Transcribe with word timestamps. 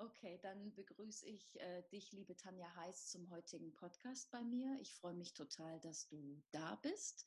Okay, 0.00 0.38
dann 0.42 0.72
begrüße 0.76 1.26
ich 1.26 1.60
äh, 1.60 1.82
dich, 1.90 2.12
liebe 2.12 2.36
Tanja 2.36 2.72
Heiß, 2.76 3.08
zum 3.08 3.28
heutigen 3.30 3.74
Podcast 3.74 4.30
bei 4.30 4.44
mir. 4.44 4.78
Ich 4.80 4.94
freue 4.94 5.14
mich 5.14 5.34
total, 5.34 5.80
dass 5.80 6.06
du 6.06 6.40
da 6.52 6.76
bist. 6.76 7.26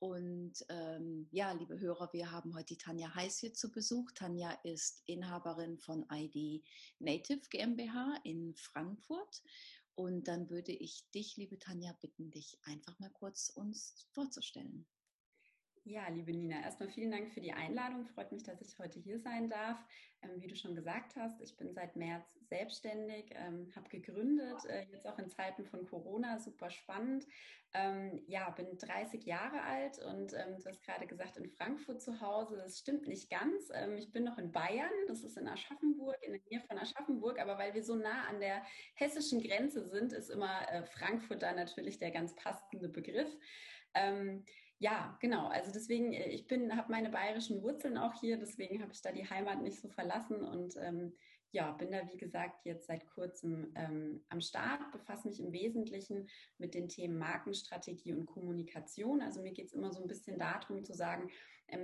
Und 0.00 0.52
ähm, 0.68 1.28
ja, 1.30 1.52
liebe 1.52 1.80
Hörer, 1.80 2.12
wir 2.12 2.30
haben 2.30 2.54
heute 2.54 2.74
die 2.74 2.78
Tanja 2.78 3.14
Heiß 3.14 3.38
hier 3.38 3.54
zu 3.54 3.72
Besuch. 3.72 4.10
Tanja 4.12 4.50
ist 4.64 5.02
Inhaberin 5.06 5.78
von 5.78 6.04
ID 6.12 6.62
Native 6.98 7.48
GmbH 7.48 8.20
in 8.24 8.54
Frankfurt. 8.54 9.42
Und 9.94 10.28
dann 10.28 10.50
würde 10.50 10.72
ich 10.72 11.10
dich, 11.12 11.38
liebe 11.38 11.58
Tanja, 11.58 11.94
bitten, 12.02 12.30
dich 12.30 12.58
einfach 12.64 12.98
mal 12.98 13.10
kurz 13.10 13.48
uns 13.48 14.06
vorzustellen. 14.12 14.86
Ja, 15.84 16.06
liebe 16.08 16.32
Nina, 16.32 16.60
erstmal 16.62 16.90
vielen 16.90 17.10
Dank 17.10 17.30
für 17.32 17.40
die 17.40 17.52
Einladung. 17.52 18.04
Freut 18.04 18.32
mich, 18.32 18.42
dass 18.42 18.60
ich 18.60 18.78
heute 18.78 19.00
hier 19.00 19.18
sein 19.18 19.48
darf. 19.48 19.78
Ähm, 20.20 20.42
wie 20.42 20.46
du 20.46 20.54
schon 20.54 20.74
gesagt 20.74 21.16
hast, 21.16 21.40
ich 21.40 21.56
bin 21.56 21.72
seit 21.72 21.96
März 21.96 22.38
selbstständig, 22.42 23.30
ähm, 23.34 23.72
habe 23.74 23.88
gegründet, 23.88 24.62
äh, 24.66 24.84
jetzt 24.92 25.06
auch 25.06 25.18
in 25.18 25.30
Zeiten 25.30 25.64
von 25.64 25.86
Corona, 25.86 26.38
super 26.38 26.68
spannend. 26.68 27.26
Ähm, 27.72 28.22
ja, 28.26 28.50
bin 28.50 28.76
30 28.76 29.24
Jahre 29.24 29.62
alt 29.62 29.98
und 30.00 30.34
ähm, 30.34 30.58
du 30.58 30.68
hast 30.68 30.82
gerade 30.82 31.06
gesagt, 31.06 31.38
in 31.38 31.48
Frankfurt 31.48 32.02
zu 32.02 32.20
Hause. 32.20 32.56
Das 32.58 32.78
stimmt 32.78 33.08
nicht 33.08 33.30
ganz. 33.30 33.70
Ähm, 33.72 33.96
ich 33.96 34.12
bin 34.12 34.24
noch 34.24 34.36
in 34.36 34.52
Bayern, 34.52 34.90
das 35.08 35.22
ist 35.22 35.38
in 35.38 35.48
Aschaffenburg, 35.48 36.18
in 36.22 36.32
der 36.32 36.42
Nähe 36.50 36.60
von 36.60 36.76
Aschaffenburg, 36.76 37.40
aber 37.40 37.56
weil 37.56 37.72
wir 37.72 37.82
so 37.82 37.94
nah 37.94 38.28
an 38.28 38.40
der 38.40 38.62
hessischen 38.96 39.42
Grenze 39.42 39.88
sind, 39.88 40.12
ist 40.12 40.28
immer 40.28 40.70
äh, 40.70 40.84
Frankfurt 40.84 41.42
da 41.42 41.54
natürlich 41.54 41.98
der 41.98 42.10
ganz 42.10 42.34
passende 42.34 42.90
Begriff. 42.90 43.34
Ähm, 43.94 44.44
ja, 44.80 45.16
genau. 45.20 45.48
Also 45.48 45.70
deswegen, 45.72 46.14
äh, 46.14 46.30
ich 46.30 46.46
bin, 46.46 46.74
habe 46.74 46.90
meine 46.90 47.10
bayerischen 47.10 47.62
Wurzeln 47.62 47.98
auch 47.98 48.14
hier, 48.14 48.38
deswegen 48.38 48.82
habe 48.82 48.92
ich 48.92 49.02
da 49.02 49.12
die 49.12 49.28
Heimat 49.28 49.62
nicht 49.62 49.78
so 49.78 49.88
verlassen 49.88 50.42
und 50.42 50.74
ähm, 50.78 51.12
ja, 51.52 51.72
bin 51.72 51.90
da 51.90 52.00
wie 52.10 52.16
gesagt 52.16 52.64
jetzt 52.64 52.86
seit 52.86 53.06
kurzem 53.06 53.72
ähm, 53.74 54.24
am 54.30 54.40
Start, 54.40 54.90
befasse 54.92 55.28
mich 55.28 55.38
im 55.40 55.52
Wesentlichen 55.52 56.28
mit 56.58 56.74
den 56.74 56.88
Themen 56.88 57.18
Markenstrategie 57.18 58.14
und 58.14 58.26
Kommunikation. 58.26 59.20
Also 59.20 59.42
mir 59.42 59.52
geht 59.52 59.66
es 59.66 59.74
immer 59.74 59.92
so 59.92 60.00
ein 60.00 60.08
bisschen 60.08 60.38
darum 60.38 60.84
zu 60.84 60.94
sagen, 60.94 61.28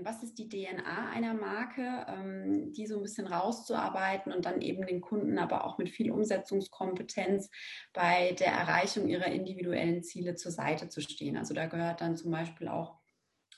was 0.03 0.23
ist 0.23 0.39
die 0.39 0.48
DNA 0.48 1.11
einer 1.11 1.34
Marke, 1.34 2.06
ähm, 2.09 2.73
die 2.73 2.87
so 2.87 2.97
ein 2.97 3.03
bisschen 3.03 3.27
rauszuarbeiten 3.27 4.33
und 4.33 4.45
dann 4.45 4.61
eben 4.61 4.87
den 4.87 5.01
Kunden 5.01 5.39
aber 5.39 5.65
auch 5.65 5.79
mit 5.79 5.89
viel 5.89 6.11
Umsetzungskompetenz 6.11 7.51
bei 7.92 8.33
der 8.33 8.53
Erreichung 8.53 9.09
ihrer 9.09 9.27
individuellen 9.27 10.03
Ziele 10.03 10.34
zur 10.34 10.53
Seite 10.53 10.89
zu 10.89 11.01
stehen. 11.01 11.37
Also 11.37 11.55
da 11.55 11.67
gehört 11.67 12.01
dann 12.01 12.17
zum 12.17 12.31
Beispiel 12.31 12.69
auch 12.69 12.98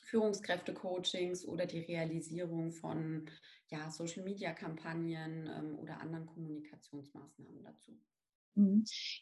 Führungskräfte-Coachings 0.03 1.47
oder 1.47 1.67
die 1.67 1.81
Realisierung 1.81 2.73
von 2.73 3.31
ja, 3.69 3.91
Social-Media-Kampagnen 3.91 5.47
ähm, 5.47 5.79
oder 5.79 6.01
anderen 6.01 6.27
Kommunikationsmaßnahmen 6.27 7.62
dazu. 7.62 7.93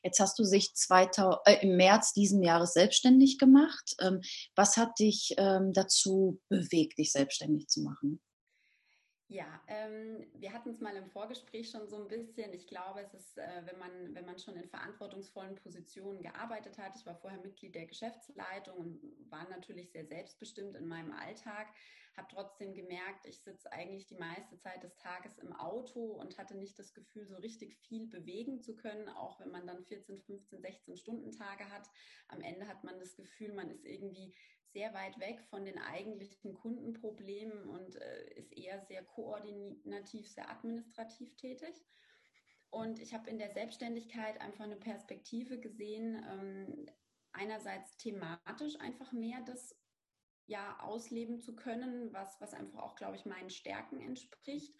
Jetzt 0.02 0.20
hast 0.20 0.38
du 0.38 0.44
sich 0.44 0.74
2000, 0.74 1.40
äh, 1.46 1.58
im 1.62 1.76
März 1.76 2.12
diesen 2.12 2.42
Jahres 2.42 2.72
selbstständig 2.72 3.38
gemacht. 3.38 3.94
Ähm, 4.00 4.20
was 4.54 4.76
hat 4.76 4.98
dich 4.98 5.34
ähm, 5.38 5.72
dazu 5.72 6.40
bewegt, 6.48 6.98
dich 6.98 7.12
selbstständig 7.12 7.68
zu 7.68 7.82
machen? 7.82 8.20
Ja, 9.28 9.60
ähm, 9.66 10.24
wir 10.34 10.52
hatten 10.52 10.70
es 10.70 10.80
mal 10.80 10.94
im 10.94 11.08
Vorgespräch 11.08 11.68
schon 11.68 11.88
so 11.88 11.96
ein 11.96 12.06
bisschen. 12.06 12.52
Ich 12.52 12.68
glaube, 12.68 13.00
es 13.00 13.12
ist, 13.12 13.38
äh, 13.38 13.62
wenn, 13.64 13.78
man, 13.78 14.14
wenn 14.14 14.24
man 14.24 14.38
schon 14.38 14.54
in 14.54 14.68
verantwortungsvollen 14.68 15.56
Positionen 15.56 16.22
gearbeitet 16.22 16.78
hat. 16.78 16.94
Ich 16.96 17.04
war 17.06 17.16
vorher 17.16 17.40
Mitglied 17.40 17.74
der 17.74 17.86
Geschäftsleitung 17.86 18.76
und 18.76 19.00
war 19.28 19.48
natürlich 19.48 19.90
sehr 19.90 20.06
selbstbestimmt 20.06 20.76
in 20.76 20.86
meinem 20.86 21.12
Alltag. 21.12 21.66
Habe 22.16 22.28
trotzdem 22.30 22.72
gemerkt, 22.72 23.26
ich 23.26 23.40
sitze 23.40 23.70
eigentlich 23.72 24.06
die 24.06 24.14
meiste 24.14 24.58
Zeit 24.58 24.84
des 24.84 24.96
Tages 24.96 25.38
im 25.38 25.52
Auto 25.52 26.00
und 26.00 26.38
hatte 26.38 26.56
nicht 26.56 26.78
das 26.78 26.94
Gefühl, 26.94 27.26
so 27.26 27.36
richtig 27.36 27.76
viel 27.76 28.06
bewegen 28.06 28.60
zu 28.62 28.76
können, 28.76 29.08
auch 29.08 29.40
wenn 29.40 29.50
man 29.50 29.66
dann 29.66 29.84
14, 29.84 30.18
15, 30.18 30.60
16 30.60 30.96
Stunden 30.96 31.32
Tage 31.32 31.68
hat. 31.68 31.90
Am 32.28 32.40
Ende 32.40 32.68
hat 32.68 32.84
man 32.84 32.98
das 33.00 33.16
Gefühl, 33.16 33.52
man 33.52 33.70
ist 33.70 33.84
irgendwie 33.84 34.32
sehr 34.76 34.92
weit 34.92 35.18
weg 35.18 35.40
von 35.48 35.64
den 35.64 35.78
eigentlichen 35.78 36.52
Kundenproblemen 36.52 37.64
und 37.64 37.96
äh, 37.96 38.34
ist 38.34 38.52
eher 38.52 38.78
sehr 38.82 39.02
koordinativ, 39.02 40.28
sehr 40.28 40.50
administrativ 40.50 41.34
tätig. 41.36 41.82
Und 42.68 42.98
ich 42.98 43.14
habe 43.14 43.30
in 43.30 43.38
der 43.38 43.48
Selbstständigkeit 43.52 44.38
einfach 44.38 44.64
eine 44.64 44.76
Perspektive 44.76 45.58
gesehen, 45.58 46.22
ähm, 46.30 46.90
einerseits 47.32 47.96
thematisch 47.96 48.78
einfach 48.78 49.12
mehr 49.12 49.40
das 49.46 49.74
ja 50.44 50.78
ausleben 50.80 51.40
zu 51.40 51.56
können, 51.56 52.12
was, 52.12 52.38
was 52.42 52.52
einfach 52.52 52.80
auch, 52.80 52.96
glaube 52.96 53.16
ich, 53.16 53.24
meinen 53.24 53.48
Stärken 53.48 53.98
entspricht. 54.02 54.76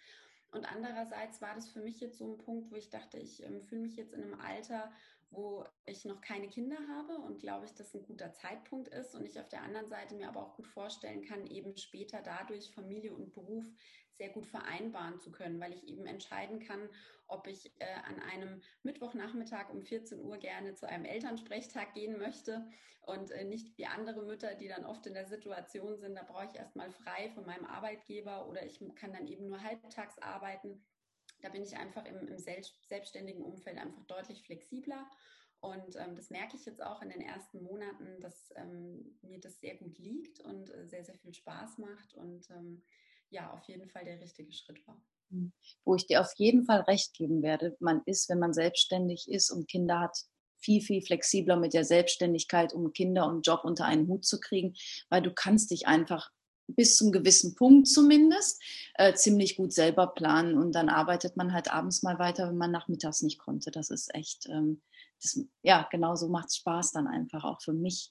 Und 0.50 0.70
andererseits 0.70 1.40
war 1.40 1.54
das 1.54 1.70
für 1.70 1.80
mich 1.80 2.00
jetzt 2.00 2.18
so 2.18 2.30
ein 2.30 2.36
Punkt, 2.36 2.70
wo 2.70 2.76
ich 2.76 2.90
dachte, 2.90 3.18
ich 3.18 3.42
ähm, 3.42 3.62
fühle 3.62 3.80
mich 3.80 3.96
jetzt 3.96 4.12
in 4.12 4.22
einem 4.22 4.40
Alter, 4.40 4.92
wo 5.30 5.64
ich 5.84 6.04
noch 6.04 6.20
keine 6.20 6.48
Kinder 6.48 6.78
habe 6.88 7.18
und 7.18 7.40
glaube 7.40 7.66
ich, 7.66 7.74
dass 7.74 7.94
ein 7.94 8.02
guter 8.02 8.32
Zeitpunkt 8.32 8.88
ist 8.88 9.14
und 9.14 9.24
ich 9.26 9.38
auf 9.38 9.48
der 9.48 9.62
anderen 9.62 9.88
Seite 9.88 10.14
mir 10.14 10.28
aber 10.28 10.42
auch 10.42 10.56
gut 10.56 10.68
vorstellen 10.68 11.22
kann, 11.22 11.46
eben 11.46 11.76
später 11.76 12.22
dadurch 12.22 12.70
Familie 12.70 13.12
und 13.12 13.32
Beruf 13.32 13.64
sehr 14.12 14.30
gut 14.30 14.46
vereinbaren 14.46 15.20
zu 15.20 15.30
können, 15.30 15.60
weil 15.60 15.74
ich 15.74 15.86
eben 15.88 16.06
entscheiden 16.06 16.60
kann, 16.60 16.88
ob 17.26 17.46
ich 17.46 17.72
äh, 17.80 17.94
an 18.04 18.20
einem 18.20 18.62
Mittwochnachmittag 18.82 19.70
um 19.70 19.82
14 19.82 20.20
Uhr 20.20 20.38
gerne 20.38 20.74
zu 20.74 20.88
einem 20.88 21.04
Elternsprechtag 21.04 21.92
gehen 21.92 22.18
möchte 22.18 22.66
und 23.02 23.30
äh, 23.30 23.44
nicht 23.44 23.76
wie 23.76 23.86
andere 23.86 24.22
Mütter, 24.22 24.54
die 24.54 24.68
dann 24.68 24.84
oft 24.84 25.06
in 25.06 25.14
der 25.14 25.26
Situation 25.26 25.98
sind, 25.98 26.14
da 26.14 26.22
brauche 26.22 26.46
ich 26.46 26.54
erstmal 26.54 26.90
frei 26.90 27.30
von 27.34 27.44
meinem 27.44 27.64
Arbeitgeber 27.64 28.48
oder 28.48 28.64
ich 28.64 28.80
kann 28.94 29.12
dann 29.12 29.26
eben 29.26 29.46
nur 29.46 29.62
halbtags 29.62 30.18
arbeiten 30.18 30.82
da 31.40 31.48
bin 31.48 31.62
ich 31.62 31.76
einfach 31.76 32.04
im, 32.04 32.28
im 32.28 32.38
selbstständigen 32.38 33.42
Umfeld 33.42 33.78
einfach 33.78 34.04
deutlich 34.06 34.42
flexibler. 34.42 35.06
Und 35.60 35.96
ähm, 35.96 36.14
das 36.14 36.30
merke 36.30 36.56
ich 36.56 36.66
jetzt 36.66 36.82
auch 36.82 37.02
in 37.02 37.08
den 37.08 37.22
ersten 37.22 37.62
Monaten, 37.62 38.20
dass 38.20 38.52
ähm, 38.56 39.18
mir 39.22 39.40
das 39.40 39.58
sehr 39.60 39.76
gut 39.76 39.98
liegt 39.98 40.40
und 40.40 40.70
äh, 40.70 40.86
sehr, 40.86 41.04
sehr 41.04 41.16
viel 41.16 41.34
Spaß 41.34 41.78
macht 41.78 42.14
und 42.14 42.48
ähm, 42.50 42.82
ja, 43.30 43.52
auf 43.52 43.64
jeden 43.64 43.88
Fall 43.88 44.04
der 44.04 44.20
richtige 44.20 44.52
Schritt 44.52 44.86
war. 44.86 45.00
Hm. 45.30 45.52
Wo 45.84 45.94
ich 45.94 46.06
dir 46.06 46.20
auf 46.20 46.32
jeden 46.36 46.64
Fall 46.64 46.82
recht 46.82 47.14
geben 47.14 47.42
werde, 47.42 47.76
man 47.80 48.02
ist, 48.04 48.28
wenn 48.28 48.38
man 48.38 48.52
selbstständig 48.52 49.28
ist 49.28 49.50
und 49.50 49.68
Kinder 49.68 50.00
hat, 50.00 50.16
viel, 50.58 50.80
viel 50.80 51.02
flexibler 51.02 51.56
mit 51.56 51.74
der 51.74 51.84
Selbstständigkeit, 51.84 52.72
um 52.72 52.92
Kinder 52.92 53.26
und 53.26 53.46
Job 53.46 53.60
unter 53.64 53.84
einen 53.84 54.08
Hut 54.08 54.24
zu 54.24 54.40
kriegen, 54.40 54.74
weil 55.08 55.22
du 55.22 55.32
kannst 55.32 55.70
dich 55.70 55.86
einfach 55.86 56.30
bis 56.68 56.96
zum 56.96 57.12
gewissen 57.12 57.54
Punkt 57.54 57.88
zumindest 57.88 58.62
äh, 58.94 59.14
ziemlich 59.14 59.56
gut 59.56 59.72
selber 59.72 60.08
planen 60.08 60.56
und 60.56 60.74
dann 60.74 60.88
arbeitet 60.88 61.36
man 61.36 61.52
halt 61.52 61.72
abends 61.72 62.02
mal 62.02 62.18
weiter, 62.18 62.48
wenn 62.48 62.56
man 62.56 62.72
nachmittags 62.72 63.22
nicht 63.22 63.38
konnte. 63.38 63.70
Das 63.70 63.90
ist 63.90 64.14
echt, 64.14 64.46
ähm, 64.48 64.82
das, 65.22 65.40
ja, 65.62 65.88
genau 65.90 66.16
so 66.16 66.28
macht 66.28 66.48
es 66.48 66.56
Spaß 66.56 66.92
dann 66.92 67.06
einfach 67.06 67.44
auch 67.44 67.60
für 67.60 67.72
mich. 67.72 68.10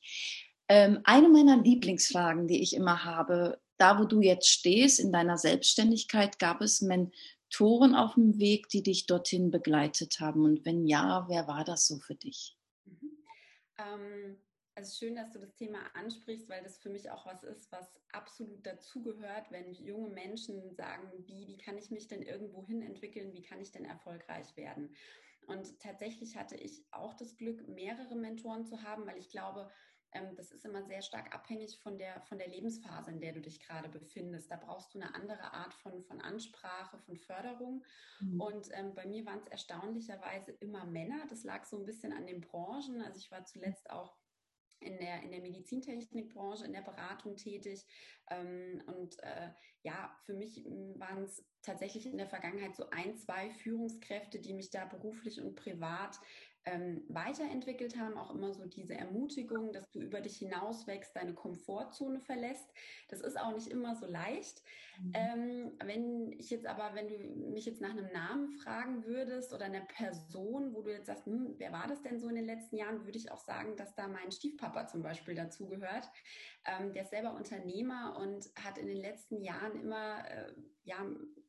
Ähm, 0.68 1.00
eine 1.04 1.30
meiner 1.30 1.62
Lieblingsfragen, 1.62 2.48
die 2.48 2.62
ich 2.62 2.76
immer 2.76 3.04
habe, 3.04 3.60
da 3.78 4.00
wo 4.00 4.06
du 4.06 4.22
jetzt 4.22 4.50
stehst 4.50 5.00
in 5.00 5.12
deiner 5.12 5.38
Selbstständigkeit, 5.38 6.40
gab 6.40 6.62
es 6.62 6.82
Mentoren 6.82 7.94
auf 7.94 8.16
dem 8.16 8.40
Weg, 8.40 8.70
die 8.70 8.82
dich 8.82 9.06
dorthin 9.06 9.52
begleitet 9.52 10.20
haben? 10.20 10.44
Und 10.44 10.66
wenn 10.66 10.88
ja, 10.88 11.26
wer 11.28 11.48
war 11.48 11.66
das 11.66 11.88
so 11.88 12.00
für 12.00 12.16
dich? 12.16 12.58
Mhm. 12.86 13.12
Ähm 13.78 14.38
also 14.76 14.94
schön, 14.94 15.16
dass 15.16 15.32
du 15.32 15.40
das 15.40 15.56
Thema 15.56 15.80
ansprichst, 15.94 16.50
weil 16.50 16.62
das 16.62 16.78
für 16.78 16.90
mich 16.90 17.10
auch 17.10 17.26
was 17.26 17.44
ist, 17.44 17.72
was 17.72 18.00
absolut 18.12 18.66
dazugehört, 18.66 19.50
wenn 19.52 19.74
junge 19.74 20.10
Menschen 20.10 20.74
sagen, 20.76 21.10
wie, 21.26 21.48
wie 21.48 21.58
kann 21.58 21.78
ich 21.78 21.92
mich 21.92 22.08
denn 22.08 22.22
irgendwo 22.22 22.66
hin 22.66 22.82
entwickeln, 22.82 23.34
wie 23.34 23.42
kann 23.42 23.62
ich 23.62 23.72
denn 23.72 23.86
erfolgreich 23.86 24.56
werden? 24.58 24.94
Und 25.48 25.80
tatsächlich 25.80 26.36
hatte 26.36 26.56
ich 26.56 26.86
auch 26.92 27.14
das 27.14 27.38
Glück, 27.38 27.68
mehrere 27.68 28.16
Mentoren 28.16 28.66
zu 28.66 28.82
haben, 28.84 29.06
weil 29.06 29.18
ich 29.18 29.30
glaube, 29.30 29.72
ähm, 30.12 30.36
das 30.36 30.52
ist 30.52 30.66
immer 30.66 30.84
sehr 30.84 31.02
stark 31.02 31.34
abhängig 31.34 31.80
von 31.80 31.98
der, 31.98 32.22
von 32.22 32.38
der 32.38 32.48
Lebensphase, 32.48 33.12
in 33.12 33.22
der 33.22 33.34
du 33.34 33.42
dich 33.42 33.60
gerade 33.60 33.90
befindest. 33.90 34.50
Da 34.52 34.58
brauchst 34.58 34.94
du 34.94 35.00
eine 35.00 35.14
andere 35.14 35.54
Art 35.54 35.74
von, 35.74 36.04
von 36.04 36.22
Ansprache, 36.22 36.98
von 37.00 37.18
Förderung. 37.18 37.84
Mhm. 38.20 38.42
Und 38.42 38.70
ähm, 38.72 38.96
bei 38.96 39.06
mir 39.06 39.26
waren 39.26 39.40
es 39.40 39.48
erstaunlicherweise 39.48 40.52
immer 40.52 40.86
Männer. 40.86 41.26
Das 41.30 41.44
lag 41.44 41.66
so 41.66 41.78
ein 41.78 41.86
bisschen 41.86 42.14
an 42.14 42.26
den 42.26 42.42
Branchen. 42.42 43.02
Also 43.02 43.20
ich 43.20 43.30
war 43.32 43.46
zuletzt 43.46 43.90
auch 43.90 44.16
in 44.80 44.98
der, 44.98 45.24
in 45.24 45.32
der 45.32 45.42
Medizintechnikbranche, 45.42 46.66
in 46.66 46.74
der 46.74 46.82
Beratung 46.82 47.36
tätig. 47.36 47.86
Ähm, 48.30 48.82
und 48.88 49.18
äh, 49.24 49.50
ja, 49.84 50.16
für 50.26 50.34
mich 50.34 50.58
hm, 50.58 51.00
waren 51.00 51.24
es 51.24 51.46
tatsächlich 51.62 52.06
in 52.06 52.18
der 52.18 52.28
Vergangenheit 52.28 52.76
so 52.76 52.90
ein, 52.90 53.18
zwei 53.18 53.52
Führungskräfte, 53.52 54.40
die 54.40 54.54
mich 54.54 54.70
da 54.70 54.86
beruflich 54.86 55.42
und 55.42 55.56
privat 55.56 56.20
ähm, 56.66 57.04
weiterentwickelt 57.10 57.98
haben, 57.98 58.18
auch 58.18 58.34
immer 58.34 58.52
so 58.54 58.66
diese 58.66 58.96
Ermutigung, 58.96 59.72
dass 59.72 59.90
du 59.92 60.00
über 60.00 60.20
dich 60.22 60.38
hinauswächst, 60.38 61.16
deine 61.16 61.34
Komfortzone 61.34 62.20
verlässt. 62.20 62.68
Das 63.08 63.22
ist 63.22 63.40
auch 63.40 63.54
nicht 63.54 63.68
immer 63.68 63.96
so 63.96 64.08
leicht. 64.08 64.64
Mhm. 65.00 65.12
Ähm, 65.14 65.72
wenn 65.84 66.32
ich 66.34 66.50
jetzt 66.50 66.66
aber, 66.66 66.96
wenn 66.96 67.08
du 67.08 67.18
mich 67.52 67.66
jetzt 67.66 67.82
nach 67.82 67.92
einem 67.92 68.12
Namen 68.12 68.50
fragen 68.50 69.06
würdest 69.06 69.54
oder 69.54 69.66
einer 69.66 69.86
Person, 69.86 70.74
wo 70.74 70.82
du 70.82 70.92
jetzt 70.92 71.08
sagst, 71.08 71.26
hm, 71.26 71.56
wer 71.58 71.72
war 71.72 71.88
das 71.88 72.02
denn 72.02 72.20
so 72.20 72.28
in 72.30 72.36
den 72.36 72.46
letzten 72.46 72.78
Jahren, 72.78 73.06
würde 73.06 73.18
ich 73.18 73.32
auch 73.32 73.42
sagen, 73.42 73.76
dass 73.76 73.94
da 73.96 74.08
mein 74.08 74.32
Stiefpapa 74.32 74.88
zum 74.88 75.04
Beispiel 75.04 75.36
dazugehört. 75.36 76.10
Ähm, 76.66 76.94
der 76.94 77.04
ist 77.04 77.12
selber 77.12 77.36
Unternehmer 77.36 78.18
und 78.20 78.50
hat 78.64 78.78
in 78.78 78.88
den 78.88 78.98
letzten 78.98 79.42
Jahren 79.42 79.80
immer 79.80 80.28
äh, 80.30 80.54
ja, 80.84 80.98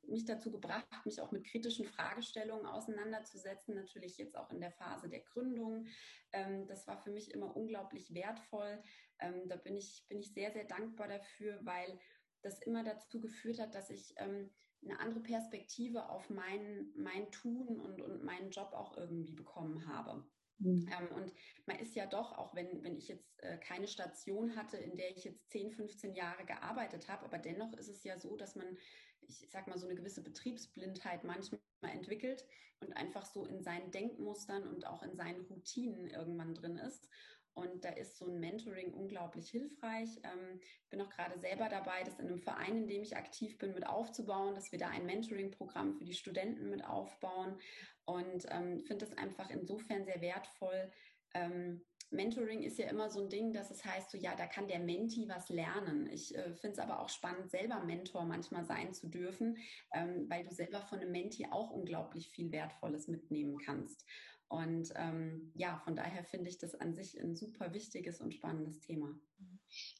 mich 0.09 0.25
dazu 0.25 0.51
gebracht, 0.51 0.87
mich 1.05 1.21
auch 1.21 1.33
mit 1.33 1.47
kritischen 1.47 1.85
Fragestellungen 1.87 2.67
auseinanderzusetzen, 2.67 3.75
natürlich 3.75 4.19
jetzt 4.19 4.37
auch 4.37 4.51
in 4.51 4.61
der 4.61 4.73
Phase 4.73 5.09
der 5.09 5.21
Gründung. 5.21 5.87
Ähm, 6.33 6.67
das 6.67 6.87
war 6.87 6.99
für 6.99 7.11
mich 7.11 7.33
immer 7.33 7.57
unglaublich 7.57 8.13
wertvoll. 8.15 8.83
Ähm, 9.21 9.49
da 9.49 9.57
bin 9.57 9.77
ich, 9.77 10.05
bin 10.09 10.19
ich 10.19 10.33
sehr, 10.33 10.53
sehr 10.53 10.65
dankbar 10.65 11.09
dafür, 11.09 11.59
weil 11.65 11.99
das 12.43 12.61
immer 12.63 12.85
dazu 12.85 13.21
geführt 13.21 13.59
hat, 13.59 13.75
dass 13.75 13.91
ich 13.91 14.15
ähm, 14.19 14.51
eine 14.85 15.01
andere 15.01 15.21
Perspektive 15.21 16.09
auf 16.09 16.31
mein, 16.31 16.93
mein 16.97 17.31
Tun 17.33 17.81
und, 17.81 18.01
und 18.01 18.23
meinen 18.23 18.51
Job 18.51 18.73
auch 18.73 18.97
irgendwie 18.97 19.33
bekommen 19.33 19.87
habe. 19.87 20.25
Mhm. 20.59 20.89
Ähm, 20.89 21.09
und 21.15 21.33
man 21.67 21.79
ist 21.79 21.95
ja 21.95 22.07
doch, 22.07 22.33
auch 22.33 22.55
wenn, 22.55 22.83
wenn 22.83 22.97
ich 22.97 23.09
jetzt 23.09 23.43
äh, 23.43 23.59
keine 23.59 23.89
Station 23.89 24.57
hatte, 24.57 24.77
in 24.77 24.97
der 24.97 25.11
ich 25.11 25.25
jetzt 25.25 25.51
10, 25.51 25.73
15 25.73 26.15
Jahre 26.15 26.45
gearbeitet 26.45 27.09
habe, 27.09 27.25
aber 27.25 27.39
dennoch 27.39 27.73
ist 27.75 27.89
es 27.89 28.05
ja 28.05 28.19
so, 28.19 28.37
dass 28.37 28.57
man, 28.57 28.79
ich 29.29 29.51
sag 29.51 29.67
mal, 29.67 29.79
so 29.79 29.87
eine 29.87 29.97
gewisse 29.97 30.23
Betriebsblindheit 30.23 31.25
manchmal 31.25 31.61
entwickelt 31.83 32.45
und 32.81 32.93
einfach 32.97 33.25
so 33.25 33.45
in 33.45 33.63
seinen 33.63 33.91
Denkmustern 33.91 34.67
und 34.67 34.87
auch 34.87 35.03
in 35.03 35.17
seinen 35.17 35.41
Routinen 35.43 36.09
irgendwann 36.09 36.55
drin 36.55 36.77
ist. 36.77 37.09
Und 37.55 37.87
da 37.87 37.89
ist 37.89 38.19
so 38.19 38.27
ein 38.27 38.39
Mentoring 38.39 38.93
unglaublich 38.93 39.49
hilfreich. 39.49 40.11
Ähm, 40.25 40.61
bin 40.91 41.01
auch 41.01 41.09
gerade 41.09 41.39
selber 41.39 41.71
dabei, 41.71 42.03
das 42.05 42.19
in 42.19 42.27
einem 42.27 42.39
Verein, 42.39 42.83
in 42.83 42.87
dem 42.87 43.03
ich 43.03 43.17
aktiv 43.17 43.57
bin, 43.57 43.73
mit 43.73 43.87
aufzubauen, 43.87 44.55
dass 44.55 44.73
wir 44.73 44.79
da 44.79 44.89
ein 44.89 45.07
Mentoring-Programm 45.07 45.95
für 45.95 46.05
die 46.05 46.13
Studenten 46.13 46.69
mit 46.69 46.85
aufbauen. 46.85 47.59
Und 48.05 48.45
ähm, 48.51 48.85
finde 48.85 49.07
das 49.07 49.17
einfach 49.17 49.49
insofern 49.49 50.05
sehr 50.05 50.21
wertvoll. 50.21 50.93
Ähm, 51.33 51.83
Mentoring 52.11 52.63
ist 52.63 52.79
ja 52.79 52.89
immer 52.89 53.11
so 53.11 53.21
ein 53.21 53.29
Ding, 53.29 53.53
dass 53.53 53.71
es 53.71 53.85
heißt, 53.85 54.11
so 54.11 54.19
ja, 54.19 54.35
da 54.37 54.47
kann 54.47 54.69
der 54.69 54.79
Menti 54.79 55.29
was 55.29 55.49
lernen. 55.49 56.09
Ich 56.11 56.35
äh, 56.37 56.55
finde 56.55 56.75
es 56.75 56.79
aber 56.79 57.01
auch 57.01 57.09
spannend, 57.09 57.51
selber 57.51 57.81
Mentor 57.81 58.25
manchmal 58.25 58.65
sein 58.65 58.95
zu 58.95 59.09
dürfen, 59.09 59.59
ähm, 59.93 60.27
weil 60.29 60.45
du 60.45 60.55
selber 60.55 60.83
von 60.83 61.01
einem 61.01 61.13
Menti 61.13 61.47
auch 61.51 61.71
unglaublich 61.71 62.31
viel 62.31 62.53
Wertvolles 62.53 63.09
mitnehmen 63.09 63.59
kannst. 63.59 64.05
Und 64.49 64.93
ähm, 64.95 65.51
ja, 65.55 65.81
von 65.85 65.97
daher 65.97 66.25
finde 66.25 66.49
ich 66.49 66.59
das 66.59 66.75
an 66.77 66.95
sich 66.95 67.21
ein 67.21 67.35
super 67.35 67.73
wichtiges 67.73 68.21
und 68.21 68.33
spannendes 68.33 68.81
Thema. 68.81 69.19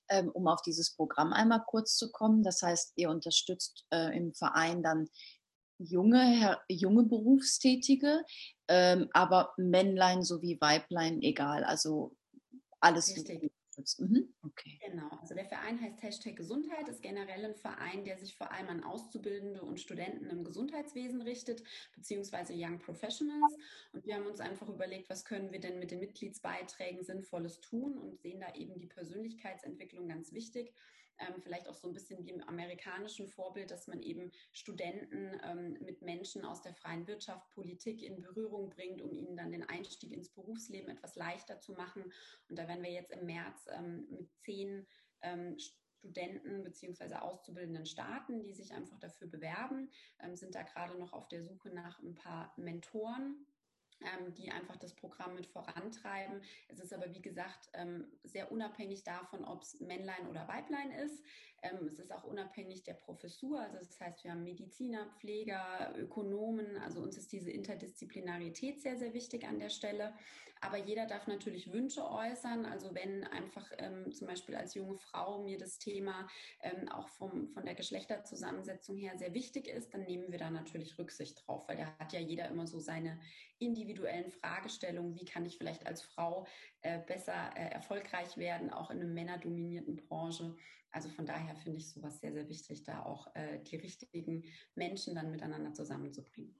Ähm, 0.09 0.31
um 0.31 0.47
auf 0.47 0.63
dieses 0.63 0.95
Programm 0.95 1.33
einmal 1.33 1.65
kurz 1.67 1.97
zu 1.97 2.13
kommen, 2.13 2.45
das 2.45 2.63
heißt, 2.63 2.93
ihr 2.95 3.11
unterstützt 3.11 3.85
äh, 3.91 4.17
im 4.17 4.33
Verein 4.33 4.83
dann 4.83 5.09
junge, 5.79 6.59
junge 6.69 7.05
Berufstätige, 7.05 8.25
ähm, 8.69 9.09
aber 9.13 9.53
Männlein 9.57 10.23
sowie 10.23 10.61
Weiblein 10.61 11.23
egal, 11.23 11.65
also 11.65 12.17
alles. 12.81 13.15
Richtig. 13.17 13.51
Mhm. 13.99 14.35
Okay. 14.43 14.79
Genau, 14.87 15.09
also 15.21 15.35
der 15.35 15.45
Verein 15.45 15.79
heißt 15.81 16.03
Hashtag 16.03 16.37
Gesundheit, 16.37 16.89
ist 16.89 17.03
generell 17.03 17.45
ein 17.45 17.55
Verein, 17.55 18.05
der 18.05 18.17
sich 18.17 18.35
vor 18.35 18.51
allem 18.51 18.69
an 18.69 18.85
Auszubildende 18.85 19.61
und 19.63 19.79
Studenten 19.79 20.31
im 20.31 20.45
Gesundheitswesen 20.45 21.21
richtet, 21.21 21.63
beziehungsweise 21.95 22.55
Young 22.57 22.79
Professionals. 22.79 23.55
Und 23.93 24.07
wir 24.07 24.15
haben 24.15 24.27
uns 24.27 24.41
einfach 24.41 24.69
überlegt, 24.69 25.11
was 25.11 25.27
können 25.27 25.53
wir 25.53 25.61
denn 25.61 25.79
mit 25.79 25.91
den 25.91 26.01
Mitgliedsbeiträgen 26.01 27.05
Sinnvolles 27.05 27.61
tun 27.61 27.99
und 27.99 28.19
sehen 28.19 28.41
da 28.41 28.55
eben 28.55 28.79
die 28.79 28.87
Persönlichkeitsentwicklung 28.87 30.09
ganz 30.09 30.33
wichtig 30.33 30.73
ähm, 31.19 31.41
vielleicht 31.41 31.69
auch 31.69 31.75
so 31.75 31.89
ein 31.89 31.95
bisschen 31.95 32.25
wie 32.25 32.31
im 32.31 32.43
amerikanischen 32.43 33.29
Vorbild, 33.29 33.71
dass 33.71 33.87
man 33.87 34.03
eben 34.03 34.33
Studenten 34.53 35.39
ähm, 35.43 35.79
mit 35.81 36.03
Menschen 36.03 36.45
aus 36.45 36.63
der 36.63 36.75
freien 36.75 37.07
Wirtschaft, 37.07 37.51
Politik 37.51 38.03
in 38.03 38.21
Berührung 38.21 38.71
bringt, 38.71 39.03
um 39.03 39.13
ihnen 39.13 39.37
dann 39.37 39.53
den 39.53 39.69
Einstieg 39.69 40.13
ins 40.13 40.31
Berufsleben 40.31 40.91
etwas 40.91 41.17
leichter 41.17 41.61
zu 41.61 41.73
machen. 41.73 42.13
Und 42.49 42.59
da 42.59 42.69
werden 42.69 42.83
wir 42.83 42.93
jetzt 42.93 43.13
im 43.13 43.27
März 43.27 43.67
ähm, 43.73 44.07
mit 44.11 44.33
zehn 44.39 44.87
ähm, 45.23 45.57
Studenten 45.59 46.63
bzw. 46.63 47.15
Auszubildenden 47.17 47.87
starten, 47.87 48.43
die 48.43 48.53
sich 48.53 48.73
einfach 48.73 48.99
dafür 48.99 49.29
bewerben, 49.29 49.91
ähm, 50.21 50.37
sind 50.37 50.55
da 50.55 50.63
gerade 50.63 50.99
noch 50.99 51.13
auf 51.13 51.29
der 51.29 51.43
Suche 51.43 51.71
nach 51.71 52.01
ein 52.01 52.15
paar 52.15 52.53
Mentoren 52.57 53.47
die 54.37 54.51
einfach 54.51 54.77
das 54.77 54.95
Programm 54.95 55.35
mit 55.35 55.47
vorantreiben. 55.47 56.43
Es 56.69 56.81
ist 56.81 56.93
aber, 56.93 57.13
wie 57.13 57.23
gesagt, 57.23 57.71
ähm, 57.73 58.07
sehr 58.25 58.53
unabhängig 58.53 59.05
davon, 59.05 59.45
ob 59.45 59.63
es 59.63 59.81
Männlein 59.81 60.29
oder 60.29 60.47
Weiblein 60.49 60.91
ist. 60.91 61.23
Ähm, 61.63 61.87
es 61.87 61.99
ist 61.99 62.13
auch 62.13 62.25
unabhängig 62.25 62.85
der 62.85 62.95
Professur. 62.95 63.61
Also 63.61 63.79
das 63.79 64.01
heißt, 64.01 64.25
wir 64.25 64.33
haben 64.33 64.45
Mediziner, 64.45 65.07
Pfleger, 65.19 65.95
Ökonomen. 65.97 66.77
Also 66.79 67.01
uns 67.01 67.17
ist 67.17 67.33
diese 67.33 67.51
Interdisziplinarität 67.51 68.83
sehr, 68.83 68.97
sehr 68.97 69.15
wichtig 69.15 69.47
an 69.47 69.59
der 69.59 69.71
Stelle. 69.71 70.13
Aber 70.61 70.79
jeder 70.79 71.07
darf 71.07 71.27
natürlich 71.27 71.73
Wünsche 71.73 72.09
äußern. 72.09 72.65
Also 72.65 72.95
wenn 72.95 73.25
einfach 73.25 73.71
ähm, 73.79 74.13
zum 74.13 74.27
Beispiel 74.27 74.55
als 74.55 74.75
junge 74.75 74.97
Frau 74.97 75.43
mir 75.43 75.59
das 75.59 75.79
Thema 75.79 76.27
ähm, 76.63 76.89
auch 76.89 77.09
vom, 77.09 77.49
von 77.49 77.65
der 77.65 77.75
Geschlechterzusammensetzung 77.75 78.97
her 78.97 79.13
sehr 79.19 79.35
wichtig 79.35 79.69
ist, 79.69 79.93
dann 79.93 80.05
nehmen 80.05 80.33
wir 80.33 80.39
da 80.39 80.51
natürlich 80.51 80.99
Rücksicht 80.99 81.47
drauf, 81.47 81.69
weil 81.69 81.77
da 81.77 81.87
hat 81.99 82.13
ja 82.13 82.21
jeder 82.21 82.49
immer 82.49 82.67
so 82.67 82.81
seine 82.81 83.21
individuellen 83.59 84.31
Fragestellungen. 84.31 85.15
Wie 85.15 85.25
kann 85.25 85.45
ich 85.45 85.59
vielleicht 85.59 85.87
als 85.87 86.03
Frau 86.03 86.47
äh, 86.87 87.03
besser 87.05 87.51
äh, 87.57 87.71
erfolgreich 87.71 88.37
werden, 88.37 88.71
auch 88.71 88.91
in 88.91 89.01
einer 89.01 89.09
männerdominierten 89.09 89.97
Branche? 89.97 90.55
Also 90.93 91.09
von 91.09 91.27
daher 91.27 91.57
finde 91.57 91.79
ich 91.79 91.91
sowas 91.91 92.21
sehr, 92.21 92.33
sehr 92.33 92.49
wichtig, 92.49 92.85
da 92.85 93.03
auch 93.03 93.35
äh, 93.35 93.59
die 93.65 93.77
richtigen 93.77 94.45
Menschen 94.75 95.15
dann 95.15 95.31
miteinander 95.31 95.75
zusammenzubringen. 95.75 96.55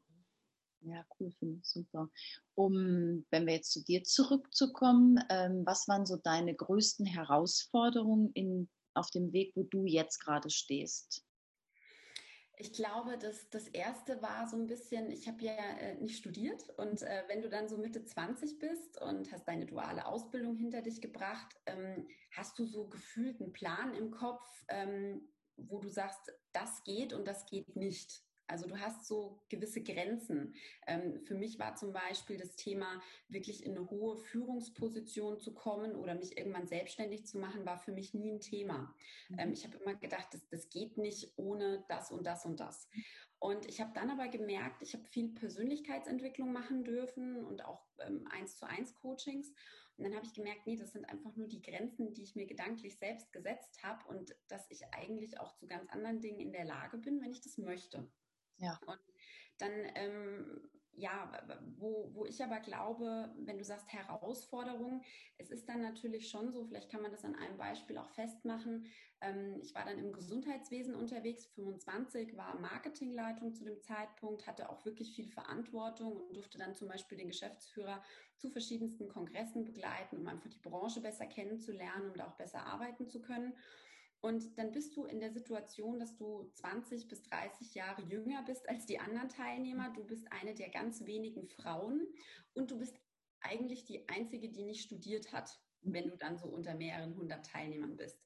Ja, 0.81 1.05
cool, 1.19 1.33
finde 1.39 1.59
ich 1.61 1.67
super. 1.67 2.11
Um, 2.55 3.25
wenn 3.31 3.47
wir 3.47 3.55
jetzt 3.55 3.73
zu 3.73 3.83
dir 3.85 4.05
zurückzukommen, 4.05 5.19
ähm, 5.31 5.63
was 5.65 5.89
waren 5.89 6.07
so 6.07 6.17
deine 6.17 6.55
größten 6.55 7.07
Herausforderungen 7.07 8.31
in, 8.35 8.69
auf 8.95 9.11
dem 9.11 9.33
Weg, 9.33 9.53
wo 9.57 9.63
du 9.65 9.85
jetzt 9.85 10.19
gerade 10.19 10.51
stehst? 10.51 11.26
Ich 12.59 12.73
glaube, 12.73 13.19
dass 13.19 13.51
das 13.51 13.69
erste 13.69 14.23
war 14.23 14.49
so 14.49 14.57
ein 14.57 14.67
bisschen, 14.67 15.11
ich 15.11 15.29
habe 15.29 15.45
ja 15.45 15.53
äh, 15.53 15.95
nicht 15.97 16.17
studiert 16.17 16.71
und 16.79 17.03
äh, 17.03 17.25
wenn 17.29 17.43
du 17.43 17.51
dann 17.51 17.69
so 17.69 17.77
Mitte 17.77 18.03
20 18.05 18.59
bist 18.59 19.01
und 19.03 19.31
hast 19.31 19.47
deine 19.47 19.67
duale 19.67 20.07
Ausbildung 20.07 20.57
hinter 20.57 20.81
dich 20.81 21.03
gebracht, 21.03 21.55
ähm, 21.67 22.09
hast 22.33 22.59
du 22.59 22.65
so 22.65 22.89
gefühlt 22.89 23.41
einen 23.43 23.53
Plan 23.53 23.95
im 23.95 24.11
Kopf, 24.11 24.49
ähm, 24.69 25.29
wo 25.57 25.81
du 25.81 25.89
sagst, 25.89 26.33
das 26.53 26.83
geht 26.85 27.13
und 27.13 27.29
das 27.29 27.45
geht 27.45 27.77
nicht. 27.77 28.26
Also 28.49 28.67
du 28.67 28.79
hast 28.79 29.07
so 29.07 29.41
gewisse 29.49 29.83
Grenzen. 29.83 30.55
Ähm, 30.87 31.21
für 31.25 31.35
mich 31.35 31.59
war 31.59 31.75
zum 31.75 31.93
Beispiel 31.93 32.37
das 32.37 32.57
Thema, 32.57 33.03
wirklich 33.29 33.65
in 33.65 33.77
eine 33.77 33.91
hohe 33.91 34.17
Führungsposition 34.17 35.39
zu 35.39 35.53
kommen 35.53 35.97
oder 35.97 36.15
mich 36.15 36.37
irgendwann 36.39 36.67
selbstständig 36.67 37.27
zu 37.27 37.39
machen, 37.39 37.67
war 37.67 37.79
für 37.79 37.93
mich 37.93 38.15
nie 38.15 38.31
ein 38.31 38.41
Thema. 38.41 38.95
Mhm. 39.29 39.39
Ähm, 39.39 39.53
ich 39.53 39.65
habe 39.65 39.77
immer 39.79 39.95
gedacht, 39.95 40.29
das, 40.33 40.47
das 40.49 40.69
geht 40.71 40.97
nicht 40.97 41.33
ohne 41.37 41.85
das 41.89 42.11
und 42.11 42.27
das 42.27 42.45
und 42.45 42.61
das. 42.61 42.89
Und 43.39 43.67
ich 43.67 43.81
habe 43.81 43.93
dann 43.95 44.11
aber 44.11 44.29
gemerkt, 44.29 44.83
ich 44.83 44.95
habe 44.95 45.05
viel 45.05 45.29
Persönlichkeitsentwicklung 45.29 46.53
machen 46.53 46.85
dürfen 46.85 47.45
und 47.45 47.65
auch 47.65 47.87
ähm, 48.07 48.27
eins 48.31 48.57
zu 48.57 48.67
eins 48.67 48.95
Coachings. 48.95 49.53
Und 49.97 50.05
dann 50.05 50.15
habe 50.15 50.27
ich 50.27 50.35
gemerkt, 50.35 50.67
nee, 50.67 50.77
das 50.77 50.93
sind 50.93 51.07
einfach 51.07 51.35
nur 51.37 51.49
die 51.49 51.63
Grenzen, 51.63 52.13
die 52.13 52.23
ich 52.23 52.37
mir 52.37 52.47
gedanklich 52.47 52.99
selbst 52.99 53.33
gesetzt 53.33 53.83
habe 53.83 54.07
und 54.09 54.35
dass 54.49 54.71
ich 54.71 54.83
eigentlich 54.93 55.41
auch 55.41 55.55
zu 55.57 55.67
ganz 55.67 55.91
anderen 55.91 56.21
Dingen 56.21 56.41
in 56.41 56.53
der 56.53 56.65
Lage 56.65 56.99
bin, 56.99 57.21
wenn 57.21 57.33
ich 57.33 57.41
das 57.41 57.57
möchte. 57.57 58.07
Ja. 58.59 58.79
Und 58.87 58.99
dann, 59.59 59.73
ähm, 59.95 60.71
ja, 60.99 61.31
wo, 61.77 62.11
wo 62.15 62.25
ich 62.25 62.43
aber 62.43 62.59
glaube, 62.61 63.31
wenn 63.39 63.59
du 63.59 63.65
sagst 63.65 63.93
Herausforderung, 63.93 65.03
es 65.37 65.51
ist 65.51 65.69
dann 65.69 65.83
natürlich 65.83 66.31
schon 66.31 66.51
so, 66.51 66.65
vielleicht 66.65 66.91
kann 66.91 67.03
man 67.03 67.11
das 67.11 67.25
an 67.25 67.35
einem 67.37 67.59
Beispiel 67.59 67.99
auch 67.99 68.09
festmachen. 68.09 68.87
Ähm, 69.21 69.59
ich 69.61 69.75
war 69.75 69.85
dann 69.85 69.99
im 69.99 70.13
Gesundheitswesen 70.13 70.95
unterwegs, 70.95 71.47
25, 71.55 72.37
war 72.37 72.59
Marketingleitung 72.59 73.53
zu 73.53 73.65
dem 73.65 73.81
Zeitpunkt, 73.83 74.47
hatte 74.47 74.71
auch 74.71 74.85
wirklich 74.87 75.15
viel 75.15 75.29
Verantwortung 75.29 76.17
und 76.17 76.35
durfte 76.35 76.59
dann 76.59 76.75
zum 76.75 76.89
Beispiel 76.89 77.19
den 77.19 77.29
Geschäftsführer 77.29 78.03
zu 78.37 78.49
verschiedensten 78.49 79.09
Kongressen 79.09 79.65
begleiten, 79.65 80.17
um 80.17 80.27
einfach 80.27 80.49
die 80.49 80.61
Branche 80.61 81.03
besser 81.03 81.27
kennenzulernen 81.27 82.11
und 82.11 82.21
auch 82.23 82.37
besser 82.37 82.65
arbeiten 82.65 83.07
zu 83.07 83.21
können. 83.21 83.55
Und 84.27 84.59
dann 84.59 84.73
bist 84.73 84.97
du 84.97 85.05
in 85.05 85.21
der 85.21 85.31
Situation, 85.31 86.01
dass 86.01 86.17
du 86.17 86.51
20 86.55 87.07
bis 87.07 87.23
30 87.23 87.77
Jahre 87.77 88.03
jünger 88.03 88.43
bist 88.43 88.69
als 88.69 88.85
die 88.85 88.99
anderen 88.99 89.29
Teilnehmer. 89.29 89.93
Du 89.95 90.03
bist 90.03 90.27
eine 90.33 90.53
der 90.53 90.69
ganz 90.69 91.07
wenigen 91.07 91.47
Frauen 91.47 92.05
und 92.53 92.73
du 92.73 92.79
bist 92.79 92.99
eigentlich 93.39 93.85
die 93.85 94.09
einzige, 94.09 94.49
die 94.49 94.65
nicht 94.65 94.83
studiert 94.83 95.33
hat, 95.33 95.57
wenn 95.83 96.09
du 96.09 96.17
dann 96.17 96.39
so 96.39 96.49
unter 96.49 96.75
mehreren 96.75 97.15
hundert 97.15 97.47
Teilnehmern 97.47 97.97
bist. 97.97 98.19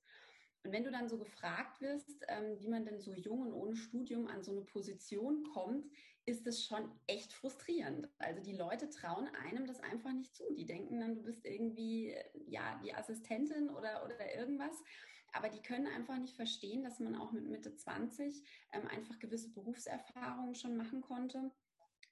Und 0.62 0.72
wenn 0.72 0.84
du 0.84 0.90
dann 0.90 1.10
so 1.10 1.18
gefragt 1.18 1.82
wirst, 1.82 2.24
ähm, 2.28 2.58
wie 2.58 2.68
man 2.68 2.86
denn 2.86 2.98
so 2.98 3.12
jung 3.12 3.42
und 3.42 3.52
ohne 3.52 3.76
Studium 3.76 4.26
an 4.26 4.42
so 4.42 4.52
eine 4.52 4.62
Position 4.62 5.44
kommt, 5.52 5.84
ist 6.24 6.46
es 6.46 6.64
schon 6.64 6.90
echt 7.08 7.34
frustrierend. 7.34 8.08
Also 8.18 8.40
die 8.42 8.56
Leute 8.56 8.88
trauen 8.88 9.28
einem 9.34 9.66
das 9.66 9.80
einfach 9.80 10.12
nicht 10.12 10.34
zu. 10.34 10.44
Die 10.54 10.66
denken 10.66 11.00
dann, 11.00 11.14
du 11.14 11.22
bist 11.22 11.44
irgendwie 11.44 12.12
äh, 12.12 12.24
ja 12.46 12.80
die 12.82 12.94
Assistentin 12.94 13.68
oder, 13.68 14.02
oder 14.02 14.34
irgendwas 14.34 14.82
aber 15.32 15.48
die 15.48 15.62
können 15.62 15.86
einfach 15.86 16.18
nicht 16.18 16.36
verstehen, 16.36 16.82
dass 16.82 17.00
man 17.00 17.14
auch 17.14 17.32
mit 17.32 17.48
Mitte 17.48 17.74
20 17.74 18.42
ähm, 18.72 18.86
einfach 18.88 19.18
gewisse 19.18 19.52
Berufserfahrungen 19.52 20.54
schon 20.54 20.76
machen 20.76 21.00
konnte. 21.00 21.50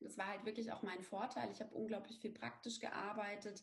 Das 0.00 0.16
war 0.16 0.28
halt 0.28 0.44
wirklich 0.44 0.70
auch 0.72 0.82
mein 0.82 1.02
Vorteil. 1.02 1.50
Ich 1.50 1.60
habe 1.60 1.74
unglaublich 1.74 2.20
viel 2.20 2.32
praktisch 2.32 2.78
gearbeitet, 2.78 3.62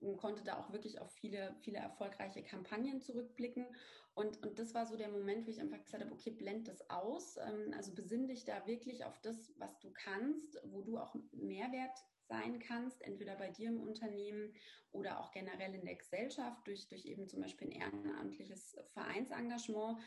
und 0.00 0.16
konnte 0.16 0.42
da 0.44 0.58
auch 0.58 0.72
wirklich 0.72 1.00
auf 1.00 1.12
viele, 1.12 1.54
viele 1.60 1.78
erfolgreiche 1.78 2.42
Kampagnen 2.42 3.00
zurückblicken. 3.00 3.66
Und, 4.14 4.44
und 4.44 4.58
das 4.58 4.74
war 4.74 4.86
so 4.86 4.96
der 4.96 5.08
Moment, 5.08 5.46
wo 5.46 5.50
ich 5.50 5.60
einfach 5.60 5.82
gesagt 5.82 6.02
habe, 6.02 6.12
okay, 6.12 6.30
blend 6.30 6.68
das 6.68 6.88
aus. 6.90 7.36
Ähm, 7.36 7.72
also 7.76 7.94
besinn 7.94 8.26
dich 8.26 8.44
da 8.44 8.66
wirklich 8.66 9.04
auf 9.04 9.20
das, 9.20 9.52
was 9.58 9.78
du 9.78 9.92
kannst, 9.92 10.58
wo 10.64 10.82
du 10.82 10.98
auch 10.98 11.14
Mehrwert 11.32 11.96
sein 12.30 12.60
kannst, 12.60 13.02
entweder 13.02 13.34
bei 13.34 13.50
dir 13.50 13.68
im 13.68 13.80
Unternehmen 13.80 14.54
oder 14.92 15.20
auch 15.20 15.32
generell 15.32 15.74
in 15.74 15.84
der 15.84 15.96
Gesellschaft 15.96 16.66
durch, 16.66 16.88
durch 16.88 17.04
eben 17.04 17.28
zum 17.28 17.42
Beispiel 17.42 17.68
ein 17.68 17.72
ehrenamtliches 17.72 18.76
Vereinsengagement. 18.94 19.98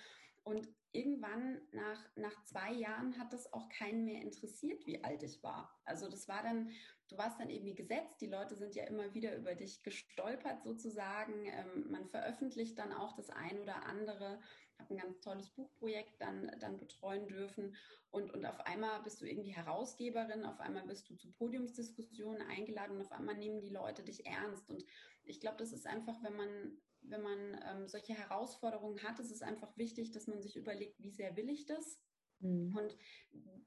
Und 0.43 0.67
irgendwann 0.91 1.61
nach, 1.71 2.01
nach 2.15 2.43
zwei 2.43 2.71
Jahren 2.71 3.17
hat 3.17 3.31
das 3.33 3.51
auch 3.53 3.69
keinen 3.69 4.05
mehr 4.05 4.21
interessiert, 4.21 4.85
wie 4.85 5.03
alt 5.03 5.23
ich 5.23 5.41
war. 5.43 5.79
Also 5.85 6.09
das 6.09 6.27
war 6.27 6.43
dann, 6.43 6.71
du 7.13 7.17
warst 7.17 7.39
dann 7.39 7.49
irgendwie 7.49 7.75
gesetzt, 7.75 8.19
die 8.21 8.27
Leute 8.27 8.55
sind 8.55 8.75
ja 8.75 8.85
immer 8.85 9.13
wieder 9.13 9.35
über 9.35 9.53
dich 9.53 9.83
gestolpert 9.83 10.63
sozusagen. 10.63 11.45
Ähm, 11.45 11.91
man 11.91 12.07
veröffentlicht 12.07 12.77
dann 12.79 12.91
auch 12.91 13.15
das 13.15 13.29
ein 13.29 13.59
oder 13.59 13.85
andere. 13.85 14.39
Ich 14.73 14.79
habe 14.79 14.93
ein 14.93 14.97
ganz 14.97 15.19
tolles 15.21 15.49
Buchprojekt 15.51 16.19
dann, 16.19 16.51
dann 16.59 16.79
betreuen 16.79 17.27
dürfen. 17.27 17.75
Und, 18.09 18.31
und 18.33 18.45
auf 18.45 18.59
einmal 18.61 19.01
bist 19.03 19.21
du 19.21 19.25
irgendwie 19.25 19.55
Herausgeberin, 19.55 20.45
auf 20.45 20.59
einmal 20.59 20.85
bist 20.85 21.09
du 21.09 21.15
zu 21.15 21.31
Podiumsdiskussionen 21.31 22.41
eingeladen 22.41 22.97
und 22.97 23.01
auf 23.03 23.11
einmal 23.11 23.37
nehmen 23.37 23.61
die 23.61 23.69
Leute 23.69 24.03
dich 24.03 24.25
ernst. 24.25 24.69
Und 24.69 24.83
ich 25.23 25.39
glaube, 25.39 25.57
das 25.57 25.71
ist 25.71 25.85
einfach, 25.85 26.21
wenn 26.23 26.35
man 26.35 26.77
wenn 27.05 27.21
man 27.21 27.61
ähm, 27.69 27.87
solche 27.89 28.13
Herausforderungen 28.13 29.03
hat, 29.03 29.19
ist 29.19 29.29
es 29.29 29.41
einfach 29.41 29.75
wichtig, 29.75 30.11
dass 30.11 30.27
man 30.27 30.41
sich 30.41 30.55
überlegt, 30.55 31.01
wie 31.03 31.11
sehr 31.11 31.35
will 31.35 31.49
ich 31.49 31.65
das? 31.65 31.99
Mhm. 32.43 32.75
Und 32.75 32.97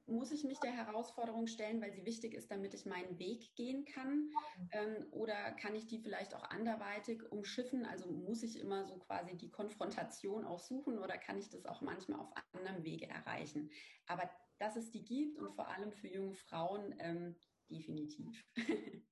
muss 0.06 0.30
ich 0.30 0.44
mich 0.44 0.60
der 0.60 0.72
Herausforderung 0.72 1.46
stellen, 1.46 1.80
weil 1.80 1.92
sie 1.92 2.04
wichtig 2.04 2.34
ist, 2.34 2.50
damit 2.50 2.74
ich 2.74 2.86
meinen 2.86 3.18
Weg 3.18 3.54
gehen 3.56 3.84
kann? 3.84 4.30
Ähm, 4.70 5.06
oder 5.10 5.52
kann 5.52 5.74
ich 5.74 5.86
die 5.86 5.98
vielleicht 5.98 6.34
auch 6.34 6.44
anderweitig 6.44 7.22
umschiffen? 7.32 7.84
Also 7.86 8.10
muss 8.10 8.42
ich 8.42 8.58
immer 8.58 8.84
so 8.84 8.98
quasi 8.98 9.36
die 9.36 9.50
Konfrontation 9.50 10.44
auch 10.44 10.60
suchen 10.60 10.98
oder 10.98 11.18
kann 11.18 11.38
ich 11.38 11.50
das 11.50 11.66
auch 11.66 11.80
manchmal 11.80 12.20
auf 12.20 12.30
anderem 12.52 12.84
Wege 12.84 13.08
erreichen? 13.08 13.70
Aber 14.06 14.30
dass 14.58 14.76
es 14.76 14.90
die 14.90 15.04
gibt 15.04 15.38
und 15.38 15.54
vor 15.54 15.68
allem 15.68 15.92
für 15.92 16.08
junge 16.08 16.34
Frauen 16.34 16.94
ähm, 16.98 17.36
definitiv. 17.68 18.44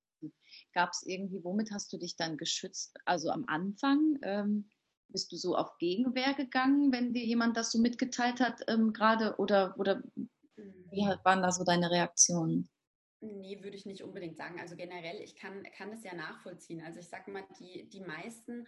Gab 0.72 0.90
es 0.90 1.02
irgendwie, 1.04 1.44
womit 1.44 1.70
hast 1.70 1.92
du 1.92 1.98
dich 1.98 2.16
dann 2.16 2.36
geschützt? 2.36 2.96
Also 3.04 3.30
am 3.30 3.44
Anfang 3.46 4.18
ähm, 4.22 4.70
bist 5.08 5.32
du 5.32 5.36
so 5.36 5.56
auf 5.56 5.78
Gegenwehr 5.78 6.34
gegangen, 6.34 6.92
wenn 6.92 7.12
dir 7.12 7.24
jemand 7.24 7.56
das 7.56 7.70
so 7.70 7.78
mitgeteilt 7.78 8.40
hat 8.40 8.62
ähm, 8.68 8.92
gerade 8.92 9.36
oder, 9.38 9.74
oder 9.78 10.02
wie 10.56 11.04
mhm. 11.04 11.18
waren 11.24 11.42
da 11.42 11.52
so 11.52 11.64
deine 11.64 11.90
Reaktionen? 11.90 12.68
Nee, 13.20 13.62
würde 13.62 13.76
ich 13.76 13.86
nicht 13.86 14.02
unbedingt 14.02 14.36
sagen. 14.36 14.60
Also 14.60 14.76
generell, 14.76 15.20
ich 15.22 15.34
kann, 15.36 15.62
kann 15.76 15.90
das 15.90 16.04
ja 16.04 16.14
nachvollziehen. 16.14 16.82
Also 16.84 17.00
ich 17.00 17.08
sage 17.08 17.30
mal, 17.30 17.44
die, 17.58 17.88
die 17.88 18.00
meisten 18.00 18.66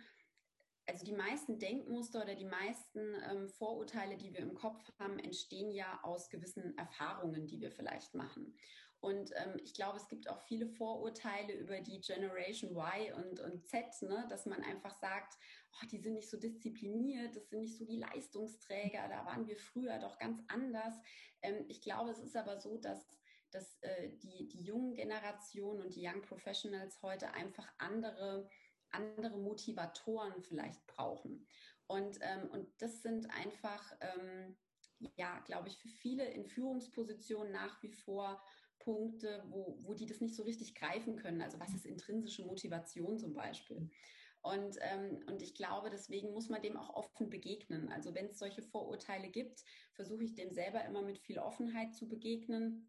also 0.88 1.04
die 1.04 1.12
meisten 1.12 1.58
Denkmuster 1.58 2.22
oder 2.22 2.34
die 2.34 2.44
meisten 2.44 3.14
ähm, 3.28 3.48
Vorurteile, 3.48 4.16
die 4.16 4.32
wir 4.32 4.40
im 4.40 4.54
Kopf 4.54 4.80
haben, 4.98 5.18
entstehen 5.18 5.72
ja 5.72 5.98
aus 6.02 6.30
gewissen 6.30 6.76
Erfahrungen, 6.78 7.46
die 7.46 7.60
wir 7.60 7.72
vielleicht 7.72 8.14
machen. 8.14 8.54
Und 9.06 9.30
ähm, 9.36 9.60
ich 9.62 9.72
glaube, 9.72 9.98
es 9.98 10.08
gibt 10.08 10.28
auch 10.28 10.40
viele 10.48 10.66
Vorurteile 10.66 11.52
über 11.52 11.80
die 11.80 12.00
Generation 12.00 12.72
Y 12.72 13.12
und, 13.14 13.38
und 13.38 13.64
Z, 13.64 13.84
ne? 14.02 14.26
dass 14.28 14.46
man 14.46 14.64
einfach 14.64 14.98
sagt, 14.98 15.34
oh, 15.74 15.86
die 15.92 15.98
sind 15.98 16.14
nicht 16.14 16.28
so 16.28 16.36
diszipliniert, 16.36 17.36
das 17.36 17.48
sind 17.48 17.60
nicht 17.60 17.78
so 17.78 17.84
die 17.84 17.98
Leistungsträger, 17.98 19.06
da 19.08 19.24
waren 19.24 19.46
wir 19.46 19.58
früher 19.58 20.00
doch 20.00 20.18
ganz 20.18 20.40
anders. 20.48 20.92
Ähm, 21.42 21.66
ich 21.68 21.82
glaube, 21.82 22.10
es 22.10 22.18
ist 22.18 22.36
aber 22.36 22.58
so, 22.58 22.78
dass 22.78 23.06
dass 23.52 23.78
äh, 23.82 24.10
die, 24.22 24.48
die 24.48 24.64
jungen 24.64 24.94
Generationen 24.94 25.82
und 25.82 25.94
die 25.94 26.04
Young 26.04 26.20
Professionals 26.22 27.00
heute 27.00 27.32
einfach 27.32 27.72
andere, 27.78 28.50
andere 28.90 29.38
Motivatoren 29.38 30.42
vielleicht 30.42 30.84
brauchen. 30.88 31.46
Und, 31.86 32.18
ähm, 32.22 32.50
und 32.50 32.68
das 32.82 33.02
sind 33.02 33.30
einfach, 33.30 33.96
ähm, 34.00 34.58
ja, 35.14 35.38
glaube 35.46 35.68
ich, 35.68 35.78
für 35.78 35.88
viele 35.88 36.28
in 36.28 36.44
Führungspositionen 36.44 37.52
nach 37.52 37.80
wie 37.84 37.92
vor 37.92 38.42
Punkte, 38.86 39.42
wo, 39.48 39.78
wo 39.82 39.94
die 39.94 40.06
das 40.06 40.20
nicht 40.20 40.36
so 40.36 40.44
richtig 40.44 40.76
greifen 40.76 41.16
können. 41.16 41.42
Also 41.42 41.58
was 41.58 41.74
ist 41.74 41.84
intrinsische 41.84 42.44
Motivation 42.44 43.18
zum 43.18 43.34
Beispiel? 43.34 43.90
Und, 44.42 44.76
ähm, 44.80 45.24
und 45.26 45.42
ich 45.42 45.56
glaube, 45.56 45.90
deswegen 45.90 46.32
muss 46.32 46.48
man 46.48 46.62
dem 46.62 46.76
auch 46.76 46.90
offen 46.90 47.28
begegnen. 47.28 47.90
Also 47.90 48.14
wenn 48.14 48.26
es 48.26 48.38
solche 48.38 48.62
Vorurteile 48.62 49.28
gibt, 49.28 49.64
versuche 49.94 50.22
ich 50.22 50.36
dem 50.36 50.52
selber 50.52 50.84
immer 50.84 51.02
mit 51.02 51.18
viel 51.18 51.40
Offenheit 51.40 51.96
zu 51.96 52.08
begegnen. 52.08 52.88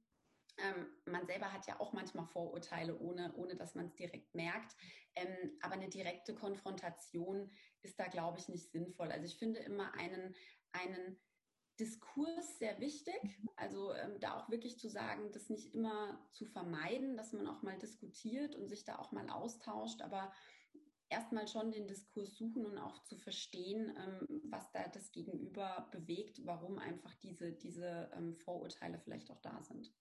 Ähm, 0.60 0.88
man 1.06 1.26
selber 1.26 1.52
hat 1.52 1.66
ja 1.66 1.80
auch 1.80 1.94
manchmal 1.94 2.28
Vorurteile, 2.28 3.00
ohne, 3.00 3.34
ohne 3.36 3.56
dass 3.56 3.74
man 3.74 3.88
es 3.88 3.96
direkt 3.96 4.36
merkt. 4.36 4.76
Ähm, 5.16 5.58
aber 5.62 5.74
eine 5.74 5.90
direkte 5.90 6.36
Konfrontation 6.36 7.50
ist 7.82 8.00
da, 8.00 8.06
glaube 8.06 8.38
ich, 8.38 8.50
nicht 8.50 8.72
sinnvoll. 8.72 9.12
Also 9.12 9.26
ich 9.26 9.40
finde 9.40 9.60
immer 9.62 9.96
einen, 9.96 10.36
einen 10.74 11.18
Diskurs 11.80 12.58
sehr 12.60 12.80
wichtig. 12.80 13.22
Mhm. 13.24 13.50
Also 13.56 13.94
ähm, 13.94 14.20
da 14.20 14.38
auch 14.38 14.50
wirklich 14.50 14.80
zu 14.80 14.90
sagen, 14.90 15.32
das 15.32 15.50
nicht 15.50 15.74
immer 15.74 16.20
zu 16.32 16.46
vermeiden, 16.46 17.18
dass 17.18 17.34
man 17.34 17.48
auch 17.48 17.62
mal 17.62 17.78
diskutiert 17.78 18.56
und 18.56 18.68
sich 18.68 18.84
da 18.84 18.98
auch 18.98 19.12
mal 19.12 19.30
austauscht, 19.30 20.02
aber 20.02 20.32
erstmal 21.10 21.48
schon 21.48 21.72
den 21.72 21.88
Diskurs 21.88 22.36
suchen 22.36 22.66
und 22.66 22.78
auch 22.78 23.04
zu 23.04 23.18
verstehen, 23.18 23.96
ähm, 23.98 24.42
was 24.50 24.72
da 24.72 24.88
das 24.88 25.12
Gegenüber 25.12 25.88
bewegt, 25.92 26.46
warum 26.46 26.80
einfach 26.80 27.14
diese, 27.16 27.52
diese 27.54 28.12
ähm, 28.16 28.36
Vorurteile 28.38 29.00
vielleicht 29.00 29.32
auch 29.32 29.42
da 29.42 29.62
sind. 29.64 29.94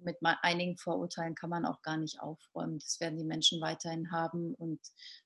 Mit 0.00 0.18
einigen 0.22 0.76
Vorurteilen 0.76 1.34
kann 1.34 1.50
man 1.50 1.66
auch 1.66 1.82
gar 1.82 1.96
nicht 1.96 2.20
aufräumen. 2.20 2.78
Das 2.78 3.00
werden 3.00 3.18
die 3.18 3.24
Menschen 3.24 3.60
weiterhin 3.60 4.12
haben 4.12 4.54
und 4.54 4.80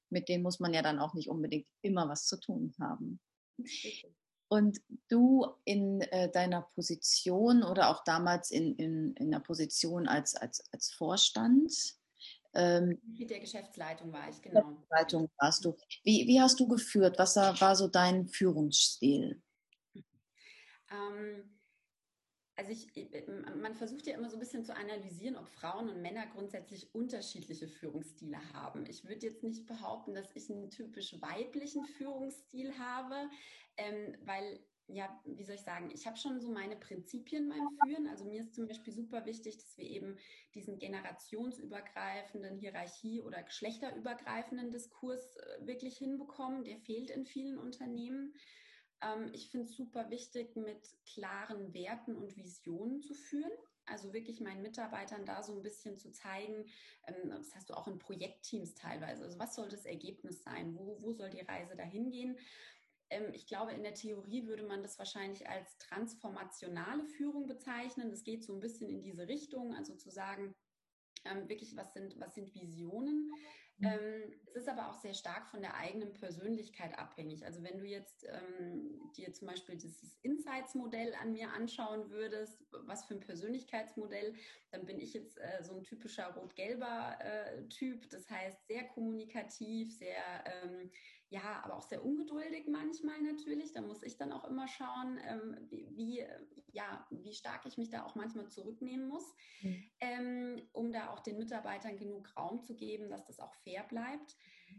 mit 0.09 0.31
denen 0.31 0.43
muss 0.43 0.61
man 0.61 0.73
ja 0.73 0.81
dann 0.81 0.99
auch 0.99 1.13
nicht 1.13 1.29
unbedingt 1.29 1.69
immer 1.83 2.09
was 2.09 2.27
zu 2.27 2.41
tun 2.41 2.75
haben. 2.81 3.21
Richtig. 3.59 4.22
Und 4.53 4.83
du 5.09 5.47
in 5.65 6.03
äh, 6.03 6.31
deiner 6.31 6.61
Position 6.75 7.63
oder 7.63 7.89
auch 7.89 8.05
damals 8.05 8.51
in, 8.51 8.77
in, 8.77 9.15
in 9.15 9.31
der 9.31 9.39
Position 9.39 10.07
als, 10.07 10.35
als, 10.35 10.63
als 10.73 10.93
Vorstand? 10.93 11.73
Ähm, 12.53 13.01
Mit 13.19 13.31
der 13.31 13.41
Geschäftsleitung 13.41 14.13
war 14.13 14.29
ich, 14.29 14.43
genau. 14.43 14.61
Geschäftsleitung 14.61 15.31
warst 15.39 15.65
du. 15.65 15.75
Wie, 16.05 16.27
wie 16.27 16.39
hast 16.39 16.61
du 16.61 16.69
geführt? 16.69 17.19
Was 17.19 17.35
war 17.37 17.77
so 17.77 17.89
dein 17.89 18.29
Führungsstil? 18.29 19.43
Ähm, 20.91 21.59
also 22.57 22.71
ich, 22.71 22.97
äh, 22.97 23.25
man 23.57 23.75
versucht 23.75 24.07
ja 24.07 24.15
immer 24.15 24.29
so 24.29 24.37
ein 24.37 24.41
bisschen 24.41 24.65
zu 24.65 24.75
analysieren, 24.75 25.37
ob 25.37 25.49
Frauen 25.49 25.89
und 25.89 26.03
Männer 26.03 26.27
grundsätzlich 26.27 26.95
unterschiedliche 26.95 27.69
Führungsstile 27.69 28.39
haben. 28.53 28.87
Ich 28.87 29.05
würde 29.05 29.27
jetzt 29.27 29.43
nicht 29.43 29.67
behaupten, 29.67 30.15
dass 30.15 30.35
ich 30.35 30.51
einen 30.51 30.71
typisch 30.71 31.21
weiblichen 31.21 31.85
Führungsstil 31.85 32.79
habe, 32.79 33.31
ähm, 33.77 34.17
weil 34.25 34.61
ja, 34.89 35.09
wie 35.25 35.45
soll 35.45 35.55
ich 35.55 35.63
sagen, 35.63 35.91
ich 35.95 36.07
habe 36.07 36.17
schon 36.17 36.41
so 36.41 36.51
meine 36.51 36.77
Prinzipien 36.77 37.49
beim 37.49 37.69
Führen. 37.85 38.09
Also 38.09 38.25
mir 38.25 38.41
ist 38.41 38.55
zum 38.55 38.67
Beispiel 38.67 38.93
super 38.93 39.25
wichtig, 39.25 39.57
dass 39.57 39.79
wir 39.79 39.87
eben 39.87 40.19
diesen 40.55 40.79
generationsübergreifenden 40.79 42.59
Hierarchie- 42.59 43.23
oder 43.23 43.43
geschlechterübergreifenden 43.43 44.71
Diskurs 44.71 45.37
äh, 45.37 45.67
wirklich 45.67 45.97
hinbekommen. 45.97 46.65
Der 46.65 46.79
fehlt 46.79 47.11
in 47.11 47.25
vielen 47.25 47.59
Unternehmen. 47.59 48.35
Ähm, 49.03 49.31
ich 49.33 49.51
finde 49.51 49.67
es 49.67 49.77
super 49.77 50.11
wichtig, 50.11 50.57
mit 50.57 50.97
klaren 51.05 51.75
Werten 51.75 52.17
und 52.17 52.37
Visionen 52.37 53.03
zu 53.03 53.15
führen. 53.15 53.53
Also 53.85 54.13
wirklich 54.13 54.41
meinen 54.41 54.63
Mitarbeitern 54.63 55.27
da 55.27 55.43
so 55.43 55.57
ein 55.57 55.63
bisschen 55.63 55.99
zu 55.99 56.13
zeigen, 56.13 56.67
ähm, 57.07 57.31
das 57.31 57.55
hast 57.55 57.69
du 57.69 57.75
auch 57.75 57.89
in 57.89 57.99
Projektteams 57.99 58.75
teilweise. 58.75 59.25
Also 59.25 59.39
was 59.39 59.55
soll 59.55 59.69
das 59.69 59.87
Ergebnis 59.87 60.43
sein? 60.43 60.77
Wo, 60.77 60.99
wo 61.03 61.13
soll 61.13 61.31
die 61.31 61.41
Reise 61.41 61.75
dahin 61.75 62.11
gehen? 62.11 62.39
Ähm, 63.11 63.33
ich 63.33 63.47
glaube, 63.47 63.73
in 63.73 63.83
der 63.83 63.95
Theorie 63.95 64.47
würde 64.47 64.63
man 64.63 64.83
das 64.83 64.99
wahrscheinlich 64.99 65.49
als 65.49 65.77
transformationale 65.79 67.05
Führung 67.05 67.47
bezeichnen. 67.47 68.11
Das 68.11 68.23
geht 68.23 68.45
so 68.45 68.55
ein 68.55 68.61
bisschen 68.61 68.89
in 68.89 69.03
diese 69.03 69.27
Richtung, 69.27 69.75
also 69.75 69.97
zu 69.97 70.11
sagen, 70.11 70.55
wirklich, 71.47 71.77
was 71.77 71.93
sind, 71.93 72.19
was 72.19 72.35
sind 72.35 72.53
Visionen? 72.53 73.31
Mhm. 73.83 73.89
Ähm, 73.89 74.33
es 74.47 74.55
ist 74.55 74.69
aber 74.69 74.89
auch 74.89 74.95
sehr 74.95 75.15
stark 75.15 75.49
von 75.49 75.61
der 75.61 75.75
eigenen 75.77 76.13
Persönlichkeit 76.13 76.97
abhängig. 76.99 77.45
Also 77.45 77.63
wenn 77.65 77.79
du 77.79 77.85
jetzt 77.85 78.25
ähm, 78.25 79.11
dir 79.17 79.33
zum 79.33 79.49
Beispiel 79.49 79.77
dieses 79.77 80.17
Insights-Modell 80.23 81.15
an 81.21 81.33
mir 81.33 81.53
anschauen 81.53 82.11
würdest, 82.11 82.65
was 82.71 83.05
für 83.05 83.15
ein 83.15 83.21
Persönlichkeitsmodell, 83.21 84.35
dann 84.71 84.85
bin 84.87 85.01
ich 85.01 85.15
jetzt 85.15 85.39
äh, 85.39 85.63
so 85.63 85.75
ein 85.75 85.83
typischer 85.83 86.33
rot-gelber 86.35 87.19
äh, 87.21 87.69
Typ. 87.69 88.09
Das 88.11 88.31
heißt 88.31 88.67
sehr 88.69 88.85
kommunikativ, 88.85 89.93
sehr 89.97 90.45
ähm, 90.47 90.91
ja, 91.33 91.63
aber 91.65 91.79
auch 91.79 91.83
sehr 91.83 92.05
ungeduldig 92.05 92.67
manchmal 92.69 93.19
natürlich. 93.23 93.73
Da 93.73 93.81
muss 93.81 94.03
ich 94.03 94.19
dann 94.19 94.33
auch 94.33 94.45
immer 94.45 94.69
schauen, 94.69 95.19
ähm, 95.27 95.57
wie, 95.71 95.89
wie, 95.97 96.27
ja, 96.73 97.07
wie 97.11 97.33
stark 97.33 97.65
ich 97.65 97.79
mich 97.79 97.89
da 97.89 98.05
auch 98.05 98.15
manchmal 98.15 98.49
zurücknehmen 98.49 99.09
muss, 99.09 99.25
mhm. 99.63 99.91
ähm, 100.01 100.69
um 100.73 100.93
da 100.93 101.11
auch 101.11 101.21
den 101.21 101.39
Mitarbeitern 101.39 101.97
genug 101.97 102.37
Raum 102.37 102.63
zu 102.63 102.77
geben, 102.77 103.09
dass 103.09 103.25
das 103.25 103.41
auch 103.41 103.55
fair 103.65 103.83
bleibt. 103.85 104.37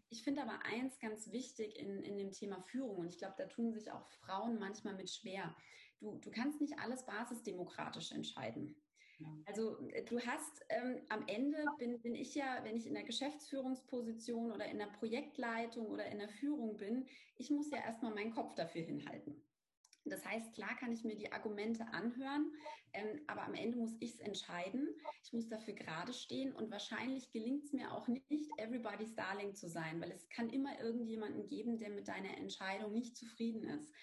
Ich 0.10 0.24
finde 0.24 0.44
aber 0.44 0.64
eins 0.64 1.00
ganz 1.00 1.32
wichtig 1.32 1.80
in, 1.80 2.04
in 2.04 2.18
dem 2.20 2.32
Thema 2.32 2.62
Führung, 2.62 2.98
und 2.98 3.08
ich 3.08 3.18
glaube, 3.18 3.36
da 3.38 3.48
tun 3.48 3.74
sich 3.74 3.92
auch 3.92 4.08
Frauen 4.12 4.60
manchmal 4.60 4.94
mit 4.94 5.10
schwer. 5.10 5.56
Du, 5.98 6.20
du 6.20 6.30
kannst 6.30 6.62
nicht 6.62 6.78
alles 6.78 7.04
basisdemokratisch 7.06 8.12
entscheiden. 8.12 8.76
Also 9.46 9.78
äh, 9.90 10.04
du 10.04 10.20
hast 10.20 10.62
ähm, 10.70 11.02
am 11.10 11.26
Ende 11.28 11.66
bin, 11.78 12.02
bin 12.02 12.16
ich 12.16 12.36
ja, 12.36 12.60
wenn 12.64 12.76
ich 12.76 12.88
in 12.88 12.94
der 12.94 13.04
Geschäftsführungsposition 13.04 14.52
oder 14.52 14.66
in 14.66 14.80
der 14.80 14.88
Projektleitung 14.88 15.88
oder 15.88 16.06
in 16.08 16.20
der 16.20 16.30
Führung 16.30 16.78
bin, 16.78 17.08
ich 17.38 17.50
muss 17.50 17.72
ja 17.72 17.78
erstmal 17.78 18.14
meinen 18.14 18.34
Kopf 18.34 18.56
dafür 18.56 18.82
hinhalten. 18.82 19.42
Das 20.06 20.26
heißt, 20.26 20.54
klar 20.54 20.76
kann 20.80 20.92
ich 20.92 21.06
mir 21.06 21.16
die 21.16 21.32
Argumente 21.32 21.86
anhören, 21.94 22.52
ähm, 22.92 23.22
aber 23.28 23.44
am 23.44 23.54
Ende 23.54 23.78
muss 23.78 23.96
ich 24.02 24.16
es 24.16 24.20
entscheiden. 24.20 24.90
Ich 25.24 25.32
muss 25.32 25.48
dafür 25.48 25.74
gerade 25.74 26.12
stehen 26.12 26.54
und 26.54 26.72
wahrscheinlich 26.72 27.32
gelingt 27.32 27.64
es 27.64 27.74
mir 27.74 27.92
auch 27.92 28.08
nicht, 28.08 28.52
everybody's 28.58 29.16
darling 29.16 29.56
zu 29.56 29.70
sein, 29.70 30.02
weil 30.02 30.12
es 30.12 30.28
kann 30.30 30.50
immer 30.50 30.78
irgendjemanden 30.82 31.48
geben, 31.48 31.78
der 31.78 31.90
mit 31.90 32.08
deiner 32.10 32.38
Entscheidung 32.38 32.92
nicht 32.92 33.16
zufrieden 33.16 33.64
ist. 33.64 33.94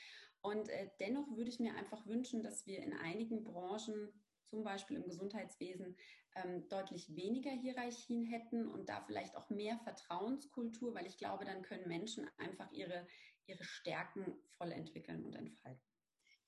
Und 0.43 0.71
äh, 0.71 0.88
dennoch 1.00 1.37
würde 1.37 1.50
ich 1.50 1.61
mir 1.61 1.75
einfach 1.75 2.07
wünschen, 2.07 2.43
dass 2.43 2.67
wir 2.67 2.79
in 2.83 2.95
einigen 2.95 3.45
Branchen 3.45 4.09
zum 4.50 4.64
Beispiel 4.64 4.97
im 4.97 5.04
Gesundheitswesen 5.04 5.97
ähm, 6.35 6.69
deutlich 6.69 7.14
weniger 7.14 7.50
Hierarchien 7.50 8.25
hätten 8.25 8.69
und 8.69 8.88
da 8.88 9.02
vielleicht 9.07 9.37
auch 9.37 9.49
mehr 9.49 9.78
Vertrauenskultur, 9.85 10.95
weil 10.95 11.07
ich 11.07 11.16
glaube, 11.16 11.45
dann 11.45 11.62
können 11.62 11.88
Menschen 11.88 12.28
einfach 12.37 12.71
ihre, 12.73 13.07
ihre 13.47 13.64
Stärken 13.64 14.37
voll 14.59 14.73
entwickeln 14.73 15.25
und 15.25 15.35
entfalten. 15.35 15.80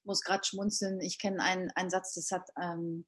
Ich 0.00 0.04
muss 0.04 0.22
gerade 0.22 0.44
schmunzeln. 0.44 1.00
Ich 1.00 1.18
kenne 1.18 1.42
einen, 1.42 1.70
einen 1.70 1.90
Satz, 1.90 2.14
das 2.14 2.32
hat, 2.32 2.50
ähm, 2.60 3.06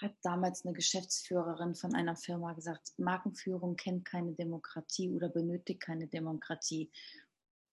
hat 0.00 0.14
damals 0.22 0.64
eine 0.64 0.72
Geschäftsführerin 0.72 1.74
von 1.74 1.94
einer 1.94 2.16
Firma 2.16 2.52
gesagt, 2.52 2.92
Markenführung 2.96 3.76
kennt 3.76 4.04
keine 4.04 4.32
Demokratie 4.34 5.10
oder 5.10 5.28
benötigt 5.28 5.80
keine 5.80 6.06
Demokratie. 6.06 6.90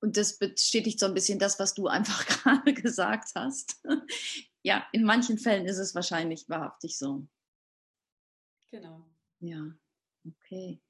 Und 0.01 0.17
das 0.17 0.37
bestätigt 0.37 0.99
so 0.99 1.05
ein 1.05 1.13
bisschen 1.13 1.39
das, 1.39 1.59
was 1.59 1.73
du 1.73 1.87
einfach 1.87 2.25
gerade 2.25 2.73
gesagt 2.73 3.29
hast. 3.35 3.81
Ja, 4.63 4.85
in 4.91 5.03
manchen 5.03 5.37
Fällen 5.37 5.65
ist 5.65 5.77
es 5.77 5.93
wahrscheinlich 5.93 6.49
wahrhaftig 6.49 6.97
so. 6.97 7.27
Genau. 8.71 9.05
Ja, 9.39 9.71
okay. 10.25 10.81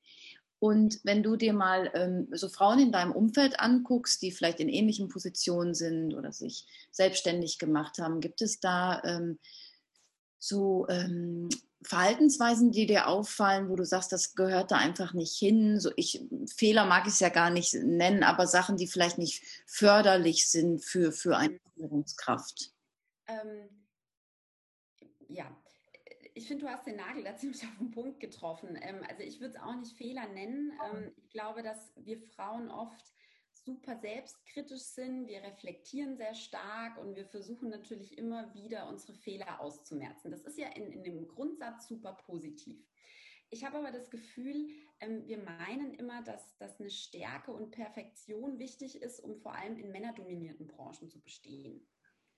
Und 0.60 1.02
wenn 1.04 1.24
du 1.24 1.36
dir 1.36 1.52
mal 1.52 1.92
ähm, 1.94 2.30
so 2.32 2.48
Frauen 2.48 2.80
in 2.80 2.92
deinem 2.94 3.12
Umfeld 3.12 3.60
anguckst, 3.60 4.22
die 4.22 4.32
vielleicht 4.32 4.62
in 4.62 4.70
ähnlichen 4.70 5.10
Positionen 5.10 5.74
sind 5.74 6.14
oder 6.14 6.32
sich 6.32 6.66
selbstständig 6.92 7.60
gemacht 7.60 7.98
haben, 7.98 8.22
gibt 8.22 8.42
es 8.42 8.62
da 8.62 9.02
ähm, 9.04 9.40
so 10.40 10.88
ähm, 10.88 11.50
Verhaltensweisen, 11.82 12.72
die 12.72 12.86
dir 12.86 13.08
auffallen, 13.08 13.70
wo 13.70 13.76
du 13.76 13.86
sagst, 13.86 14.12
das 14.12 14.36
gehört 14.36 14.72
da 14.72 14.78
einfach 14.78 15.14
nicht 15.14 15.36
hin? 15.38 15.80
So 15.80 15.92
ich, 15.98 16.24
Fehler 16.56 16.86
mag 16.86 17.08
ich 17.08 17.14
es 17.14 17.20
ja 17.20 17.30
gar 17.30 17.50
nicht 17.50 17.74
nennen, 17.74 18.24
aber 18.24 18.48
Sachen, 18.48 18.78
die 18.78 18.88
vielleicht 18.88 19.18
nicht 19.18 19.44
förderlich 19.66 20.50
sind 20.50 20.84
für, 20.84 21.12
für 21.12 21.36
eine 21.36 21.60
Führungskraft. 21.76 22.73
Ähm, 23.28 23.70
ja, 25.28 25.56
ich 26.36 26.48
finde, 26.48 26.66
du 26.66 26.72
hast 26.72 26.88
den 26.88 26.96
Nagel 26.96 27.24
da 27.24 27.36
ziemlich 27.36 27.64
auf 27.64 27.78
den 27.78 27.92
Punkt 27.92 28.20
getroffen. 28.20 28.78
Ähm, 28.82 29.04
also 29.08 29.24
ich 29.24 29.40
würde 29.40 29.56
es 29.56 29.62
auch 29.62 29.76
nicht 29.76 29.96
Fehler 29.98 30.28
nennen. 30.28 30.72
Ähm, 30.86 31.12
ich 31.18 31.30
glaube, 31.30 31.64
dass 31.64 31.94
wir 31.96 32.20
Frauen 32.20 32.70
oft 32.70 33.14
super 33.66 33.96
selbstkritisch 33.98 34.82
sind, 34.82 35.28
wir 35.28 35.42
reflektieren 35.42 36.18
sehr 36.18 36.34
stark 36.34 36.98
und 36.98 37.16
wir 37.16 37.26
versuchen 37.26 37.70
natürlich 37.70 38.18
immer 38.18 38.54
wieder 38.54 38.90
unsere 38.90 39.14
Fehler 39.14 39.62
auszumerzen. 39.62 40.32
Das 40.32 40.44
ist 40.44 40.58
ja 40.58 40.68
in, 40.70 40.92
in 40.92 41.04
dem 41.04 41.28
Grundsatz 41.28 41.88
super 41.88 42.14
positiv. 42.26 42.86
Ich 43.50 43.64
habe 43.64 43.78
aber 43.78 43.92
das 43.92 44.10
Gefühl, 44.10 44.68
ähm, 45.00 45.28
wir 45.28 45.38
meinen 45.38 45.94
immer, 45.94 46.24
dass, 46.24 46.58
dass 46.58 46.80
eine 46.80 46.90
Stärke 46.90 47.52
und 47.52 47.72
Perfektion 47.72 48.60
wichtig 48.60 49.02
ist, 49.02 49.20
um 49.20 49.38
vor 49.38 49.56
allem 49.56 49.78
in 49.78 49.92
männerdominierten 49.92 50.68
Branchen 50.68 51.08
zu 51.08 51.22
bestehen. 51.22 51.88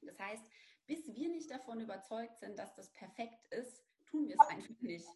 Das 0.02 0.20
heißt, 0.20 0.44
bis 0.88 1.14
wir 1.14 1.30
nicht 1.30 1.50
davon 1.50 1.80
überzeugt 1.80 2.40
sind, 2.40 2.58
dass 2.58 2.76
das 2.76 2.92
perfekt 2.92 3.48
ist, 3.52 3.84
tun 4.06 4.28
wir 4.28 4.36
es 4.40 4.48
einfach 4.48 4.82
nicht. 4.82 5.08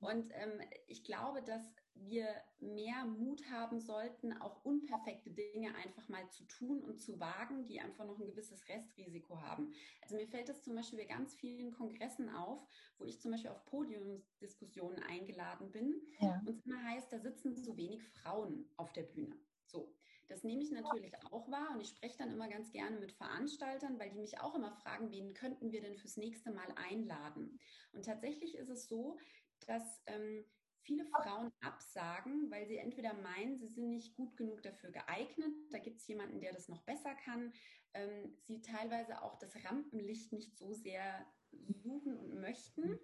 Und 0.00 0.30
ähm, 0.34 0.60
ich 0.86 1.04
glaube, 1.04 1.42
dass 1.42 1.72
wir 1.94 2.28
mehr 2.60 3.06
Mut 3.06 3.42
haben 3.50 3.80
sollten, 3.80 4.34
auch 4.34 4.62
unperfekte 4.64 5.30
Dinge 5.30 5.74
einfach 5.76 6.06
mal 6.08 6.28
zu 6.28 6.44
tun 6.44 6.82
und 6.82 7.00
zu 7.00 7.18
wagen, 7.18 7.66
die 7.66 7.80
einfach 7.80 8.04
noch 8.04 8.18
ein 8.18 8.26
gewisses 8.26 8.68
Restrisiko 8.68 9.40
haben. 9.40 9.72
Also 10.02 10.16
mir 10.16 10.28
fällt 10.28 10.50
das 10.50 10.62
zum 10.62 10.74
Beispiel 10.74 10.98
bei 10.98 11.06
ganz 11.06 11.34
vielen 11.34 11.72
Kongressen 11.72 12.28
auf, 12.28 12.62
wo 12.98 13.06
ich 13.06 13.20
zum 13.20 13.30
Beispiel 13.30 13.50
auf 13.50 13.64
Podiumsdiskussionen 13.64 15.02
eingeladen 15.02 15.70
bin 15.72 15.94
ja. 16.20 16.38
und 16.40 16.50
es 16.50 16.66
immer 16.66 16.82
heißt, 16.84 17.10
da 17.12 17.18
sitzen 17.18 17.56
so 17.56 17.76
wenig 17.76 18.02
Frauen 18.02 18.68
auf 18.76 18.92
der 18.92 19.04
Bühne. 19.04 19.36
So. 19.64 19.94
Das 20.28 20.42
nehme 20.42 20.62
ich 20.62 20.70
natürlich 20.70 21.14
auch 21.30 21.50
wahr 21.50 21.70
und 21.72 21.80
ich 21.80 21.88
spreche 21.88 22.18
dann 22.18 22.32
immer 22.32 22.48
ganz 22.48 22.72
gerne 22.72 22.98
mit 22.98 23.12
Veranstaltern, 23.12 23.98
weil 23.98 24.10
die 24.10 24.18
mich 24.18 24.40
auch 24.40 24.54
immer 24.54 24.72
fragen, 24.72 25.10
wen 25.12 25.34
könnten 25.34 25.70
wir 25.70 25.80
denn 25.80 25.96
fürs 25.96 26.16
nächste 26.16 26.50
Mal 26.50 26.68
einladen? 26.76 27.60
Und 27.92 28.04
tatsächlich 28.04 28.56
ist 28.56 28.68
es 28.68 28.88
so, 28.88 29.18
dass 29.66 30.02
ähm, 30.06 30.44
viele 30.82 31.04
Frauen 31.06 31.52
absagen, 31.60 32.50
weil 32.50 32.66
sie 32.66 32.76
entweder 32.76 33.14
meinen, 33.14 33.56
sie 33.56 33.68
sind 33.68 33.90
nicht 33.90 34.14
gut 34.14 34.36
genug 34.36 34.62
dafür 34.62 34.90
geeignet, 34.90 35.54
da 35.70 35.78
gibt 35.78 36.00
es 36.00 36.06
jemanden, 36.06 36.40
der 36.40 36.52
das 36.52 36.68
noch 36.68 36.82
besser 36.82 37.14
kann, 37.24 37.52
ähm, 37.94 38.36
sie 38.42 38.62
teilweise 38.62 39.22
auch 39.22 39.36
das 39.38 39.54
Rampenlicht 39.64 40.32
nicht 40.32 40.56
so 40.56 40.72
sehr 40.72 41.26
suchen 41.82 42.16
und 42.16 42.40
möchten. 42.40 42.98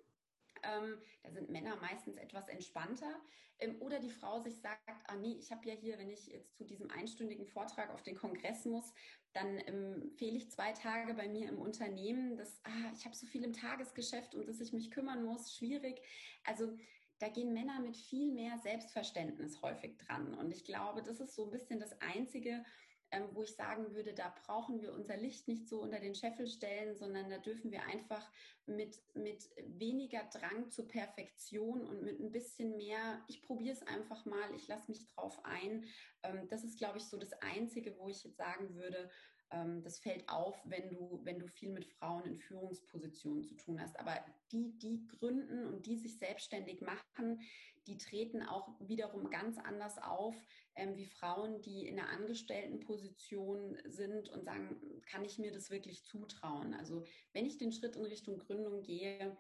Ähm, 0.62 0.98
da 1.22 1.30
sind 1.30 1.50
Männer 1.50 1.76
meistens 1.76 2.16
etwas 2.16 2.48
entspannter. 2.48 3.20
Ähm, 3.58 3.80
oder 3.80 4.00
die 4.00 4.10
Frau 4.10 4.40
sich 4.40 4.60
sagt, 4.60 4.80
ah 5.06 5.16
nee, 5.16 5.36
ich 5.38 5.50
habe 5.50 5.68
ja 5.68 5.74
hier, 5.74 5.98
wenn 5.98 6.10
ich 6.10 6.26
jetzt 6.26 6.56
zu 6.56 6.64
diesem 6.64 6.90
einstündigen 6.90 7.46
Vortrag 7.46 7.90
auf 7.90 8.02
den 8.02 8.16
Kongress 8.16 8.64
muss, 8.64 8.92
dann 9.32 9.58
ähm, 9.66 10.12
fehle 10.16 10.36
ich 10.36 10.50
zwei 10.50 10.72
Tage 10.72 11.14
bei 11.14 11.28
mir 11.28 11.48
im 11.48 11.58
Unternehmen. 11.58 12.36
Das, 12.36 12.60
ah, 12.64 12.92
ich 12.94 13.04
habe 13.04 13.16
so 13.16 13.26
viel 13.26 13.44
im 13.44 13.52
Tagesgeschäft 13.52 14.34
und 14.34 14.48
dass 14.48 14.60
ich 14.60 14.72
mich 14.72 14.90
kümmern 14.90 15.24
muss, 15.24 15.56
schwierig. 15.56 16.00
Also 16.44 16.76
da 17.18 17.28
gehen 17.28 17.52
Männer 17.52 17.78
mit 17.80 17.96
viel 17.96 18.32
mehr 18.32 18.58
Selbstverständnis 18.58 19.62
häufig 19.62 19.96
dran. 19.98 20.34
Und 20.34 20.50
ich 20.50 20.64
glaube, 20.64 21.02
das 21.02 21.20
ist 21.20 21.34
so 21.34 21.44
ein 21.44 21.50
bisschen 21.52 21.78
das 21.78 21.92
Einzige, 22.00 22.64
ähm, 23.12 23.28
wo 23.32 23.42
ich 23.42 23.54
sagen 23.54 23.94
würde, 23.94 24.14
da 24.14 24.34
brauchen 24.44 24.80
wir 24.80 24.92
unser 24.92 25.16
Licht 25.16 25.46
nicht 25.46 25.68
so 25.68 25.80
unter 25.80 26.00
den 26.00 26.14
Scheffel 26.14 26.46
stellen, 26.46 26.96
sondern 26.96 27.30
da 27.30 27.38
dürfen 27.38 27.70
wir 27.70 27.84
einfach 27.84 28.28
mit, 28.66 28.98
mit 29.14 29.50
weniger 29.66 30.24
Drang 30.32 30.70
zur 30.70 30.88
Perfektion 30.88 31.86
und 31.86 32.02
mit 32.02 32.18
ein 32.18 32.32
bisschen 32.32 32.76
mehr, 32.76 33.22
ich 33.28 33.42
probiere 33.42 33.76
es 33.76 33.86
einfach 33.86 34.24
mal, 34.24 34.54
ich 34.54 34.66
lasse 34.66 34.90
mich 34.90 35.06
drauf 35.06 35.44
ein. 35.44 35.84
Ähm, 36.22 36.48
das 36.48 36.64
ist, 36.64 36.78
glaube 36.78 36.98
ich, 36.98 37.04
so 37.04 37.18
das 37.18 37.32
Einzige, 37.34 37.96
wo 37.98 38.08
ich 38.08 38.24
jetzt 38.24 38.38
sagen 38.38 38.74
würde, 38.74 39.10
ähm, 39.52 39.82
das 39.82 39.98
fällt 39.98 40.28
auf, 40.28 40.60
wenn 40.64 40.88
du, 40.88 41.20
wenn 41.24 41.38
du 41.38 41.46
viel 41.46 41.70
mit 41.70 41.84
Frauen 41.84 42.24
in 42.24 42.38
Führungspositionen 42.38 43.44
zu 43.44 43.54
tun 43.56 43.80
hast. 43.80 43.98
Aber 44.00 44.24
die, 44.50 44.78
die 44.78 45.06
gründen 45.06 45.66
und 45.66 45.86
die 45.86 45.96
sich 45.96 46.18
selbstständig 46.18 46.80
machen, 46.80 47.40
die 47.86 47.98
treten 47.98 48.42
auch 48.42 48.68
wiederum 48.80 49.30
ganz 49.30 49.58
anders 49.58 49.98
auf 49.98 50.34
ähm, 50.74 50.96
wie 50.96 51.06
Frauen, 51.06 51.60
die 51.62 51.86
in 51.86 51.98
einer 51.98 52.08
Angestelltenposition 52.08 53.76
sind 53.84 54.28
und 54.30 54.44
sagen, 54.44 55.02
kann 55.06 55.24
ich 55.24 55.38
mir 55.38 55.52
das 55.52 55.70
wirklich 55.70 56.04
zutrauen? 56.04 56.74
Also 56.74 57.04
wenn 57.32 57.46
ich 57.46 57.58
den 57.58 57.72
Schritt 57.72 57.96
in 57.96 58.04
Richtung 58.04 58.38
Gründung 58.38 58.82
gehe, 58.82 59.36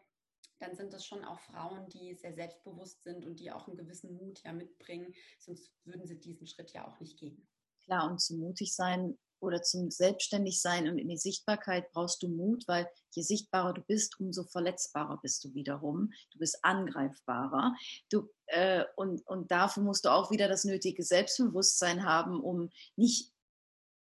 dann 0.58 0.76
sind 0.76 0.92
das 0.92 1.04
schon 1.04 1.24
auch 1.24 1.40
Frauen, 1.40 1.88
die 1.88 2.14
sehr 2.14 2.34
selbstbewusst 2.34 3.02
sind 3.02 3.24
und 3.24 3.40
die 3.40 3.50
auch 3.50 3.66
einen 3.66 3.76
gewissen 3.76 4.14
Mut 4.16 4.42
ja 4.44 4.52
mitbringen, 4.52 5.14
sonst 5.38 5.72
würden 5.84 6.06
sie 6.06 6.18
diesen 6.18 6.46
Schritt 6.46 6.72
ja 6.72 6.86
auch 6.86 7.00
nicht 7.00 7.18
gehen. 7.18 7.48
Klar, 7.84 8.10
und 8.10 8.20
zu 8.20 8.36
mutig 8.36 8.74
sein 8.74 9.18
oder 9.42 9.62
zum 9.62 9.90
Selbstständigsein 9.90 10.88
und 10.88 10.98
in 10.98 11.08
die 11.08 11.18
Sichtbarkeit 11.18 11.90
brauchst 11.92 12.22
du 12.22 12.28
Mut, 12.28 12.64
weil 12.66 12.88
je 13.10 13.22
sichtbarer 13.22 13.74
du 13.74 13.82
bist, 13.82 14.18
umso 14.20 14.44
verletzbarer 14.44 15.18
bist 15.20 15.44
du 15.44 15.54
wiederum. 15.54 16.12
Du 16.32 16.38
bist 16.38 16.58
angreifbarer. 16.62 17.74
Du, 18.10 18.28
äh, 18.46 18.84
und, 18.96 19.26
und 19.26 19.50
dafür 19.50 19.82
musst 19.82 20.04
du 20.04 20.10
auch 20.10 20.30
wieder 20.30 20.48
das 20.48 20.64
nötige 20.64 21.02
Selbstbewusstsein 21.02 22.04
haben, 22.04 22.40
um 22.40 22.70
nicht 22.96 23.32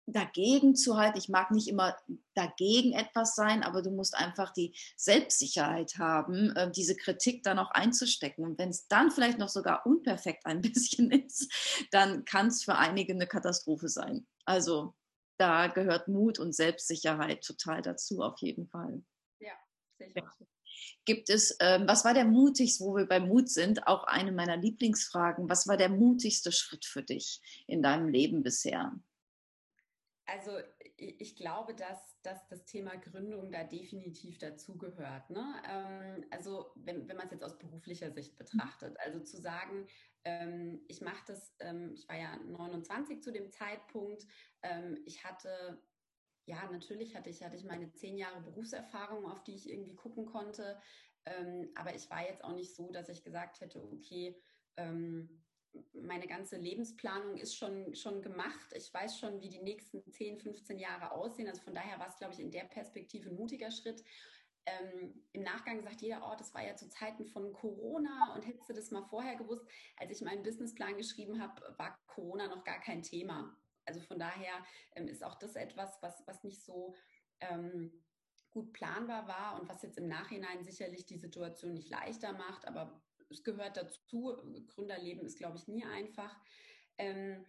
dagegen 0.07 0.77
zu 0.77 0.97
halten. 0.97 1.19
Ich 1.19 1.29
mag 1.29 1.51
nicht 1.51 1.69
immer 1.69 1.97
dagegen 2.35 2.93
etwas 2.93 3.35
sein, 3.35 3.63
aber 3.63 3.83
du 3.83 3.91
musst 3.91 4.15
einfach 4.15 4.53
die 4.53 4.75
Selbstsicherheit 4.97 5.99
haben, 5.99 6.55
äh, 6.55 6.71
diese 6.71 6.97
Kritik 6.97 7.43
dann 7.43 7.59
auch 7.59 7.71
einzustecken. 7.73 8.45
Und 8.45 8.59
wenn 8.59 8.71
es 8.71 8.87
dann 8.87 9.11
vielleicht 9.11 9.39
noch 9.39 9.49
sogar 9.49 9.85
unperfekt 9.85 10.47
ein 10.47 10.61
bisschen 10.63 11.11
ist, 11.11 11.53
dann 11.91 12.25
kann 12.25 12.47
es 12.47 12.65
für 12.65 12.77
einige 12.77 13.13
eine 13.13 13.27
Katastrophe 13.27 13.89
sein. 13.89 14.27
Also 14.45 14.95
da 15.39 15.69
gehört 15.69 16.09
Mut 16.09 16.39
und 16.39 16.55
Selbstsicherheit 16.55 17.45
total 17.45 17.83
dazu, 17.83 18.23
auf 18.23 18.39
jeden 18.41 18.67
Fall. 18.67 19.03
Ja, 19.41 19.55
sicher. 19.99 20.31
Gibt 21.05 21.31
es, 21.31 21.57
ähm, 21.61 21.87
was 21.87 22.05
war 22.05 22.15
der 22.15 22.25
mutigste, 22.25 22.85
wo 22.85 22.97
wir 22.97 23.07
beim 23.07 23.29
Mut 23.29 23.49
sind, 23.49 23.87
auch 23.87 24.05
eine 24.05 24.33
meiner 24.33 24.57
Lieblingsfragen, 24.57 25.49
was 25.49 25.67
war 25.67 25.77
der 25.77 25.89
mutigste 25.89 26.53
Schritt 26.53 26.85
für 26.85 27.03
dich 27.03 27.41
in 27.67 27.83
deinem 27.83 28.09
Leben 28.09 28.43
bisher? 28.43 28.93
Also 30.27 30.59
ich 30.97 31.37
glaube, 31.37 31.75
dass, 31.75 32.21
dass 32.23 32.47
das 32.49 32.65
Thema 32.65 32.97
Gründung 32.97 33.53
da 33.53 33.65
definitiv 33.65 34.39
dazugehört. 34.39 35.31
Ne? 35.31 35.45
Ähm, 35.69 36.25
also 36.31 36.73
wenn, 36.75 37.07
wenn 37.09 37.17
man 37.17 37.27
es 37.27 37.33
jetzt 37.33 37.45
aus 37.45 37.59
beruflicher 37.59 38.11
Sicht 38.11 38.33
mhm. 38.33 38.39
betrachtet, 38.39 38.97
also 39.01 39.21
zu 39.21 39.41
sagen, 39.41 39.87
ich 40.89 41.01
mache 41.01 41.25
das, 41.27 41.55
ähm, 41.61 41.93
ich 41.95 42.09
war 42.09 42.17
ja 42.17 42.37
29 42.37 43.23
zu 43.23 43.33
dem 43.33 43.51
Zeitpunkt, 43.51 44.27
ähm, 44.63 44.99
ich 45.05 45.25
hatte, 45.25 45.81
ja, 46.47 46.69
natürlich 46.71 47.15
hatte 47.15 47.31
ich, 47.31 47.43
hatte 47.45 47.57
ich 47.57 47.65
meine 47.65 47.93
zehn 47.93 48.17
Jahre 48.17 48.41
Berufserfahrung, 48.41 49.31
auf 49.31 49.43
die 49.45 49.55
ich 49.55 49.71
irgendwie 49.71 49.95
gucken 49.95 50.27
konnte. 50.27 50.81
Ähm, 51.27 51.71
aber 51.75 51.95
ich 51.95 52.09
war 52.11 52.27
jetzt 52.27 52.45
auch 52.45 52.55
nicht 52.55 52.75
so, 52.75 52.91
dass 52.91 53.09
ich 53.09 53.23
gesagt 53.23 53.61
hätte, 53.61 53.83
okay, 53.83 54.37
ähm, 54.77 55.43
meine 55.93 56.27
ganze 56.27 56.57
Lebensplanung 56.57 57.37
ist 57.37 57.57
schon, 57.57 57.95
schon 57.95 58.23
gemacht. 58.23 58.73
Ich 58.75 58.93
weiß 58.93 59.19
schon, 59.19 59.41
wie 59.41 59.49
die 59.49 59.63
nächsten 59.63 60.03
10, 60.11 60.39
15 60.39 60.79
Jahre 60.79 61.13
aussehen. 61.13 61.49
Also 61.49 61.61
von 61.63 61.75
daher 61.75 61.99
war 61.99 62.09
es, 62.09 62.17
glaube 62.17 62.33
ich, 62.33 62.41
in 62.41 62.51
der 62.51 62.65
Perspektive 62.65 63.29
ein 63.29 63.37
mutiger 63.37 63.71
Schritt. 63.71 64.03
Ähm, 64.67 65.23
Im 65.33 65.43
Nachgang 65.43 65.81
sagt 65.83 66.01
jeder, 66.01 66.29
oh, 66.29 66.35
das 66.37 66.53
war 66.53 66.67
ja 66.67 66.75
zu 66.75 66.89
Zeiten 66.89 67.25
von 67.25 67.53
Corona 67.53 68.35
und 68.35 68.47
hättest 68.47 68.69
du 68.69 68.73
das 68.73 68.91
mal 68.91 69.05
vorher 69.05 69.37
gewusst. 69.37 69.65
Als 69.97 70.11
ich 70.11 70.25
meinen 70.25 70.43
Businessplan 70.43 70.97
geschrieben 70.97 71.41
habe, 71.41 71.63
war 71.79 71.97
Corona 72.07 72.49
noch 72.49 72.65
gar 72.65 72.81
kein 72.81 73.03
Thema. 73.03 73.57
Also 73.85 74.01
von 74.01 74.19
daher 74.19 74.65
ähm, 74.97 75.07
ist 75.07 75.23
auch 75.23 75.37
das 75.37 75.55
etwas, 75.55 76.03
was, 76.03 76.27
was 76.27 76.43
nicht 76.43 76.65
so 76.65 76.95
ähm, 77.41 77.93
gut 78.51 78.73
planbar 78.73 79.29
war 79.29 79.61
und 79.61 79.69
was 79.69 79.83
jetzt 79.83 79.99
im 79.99 80.09
Nachhinein 80.09 80.65
sicherlich 80.65 81.07
die 81.07 81.19
Situation 81.19 81.75
nicht 81.75 81.89
leichter 81.89 82.33
macht, 82.33 82.67
aber 82.67 83.01
es 83.31 83.45
gehört 83.45 83.77
dazu. 83.77 84.37
Gründerleben 84.67 85.25
ist, 85.25 85.39
glaube 85.39 85.59
ich, 85.59 85.69
nie 85.69 85.85
einfach. 85.85 86.35
Ähm, 86.99 87.45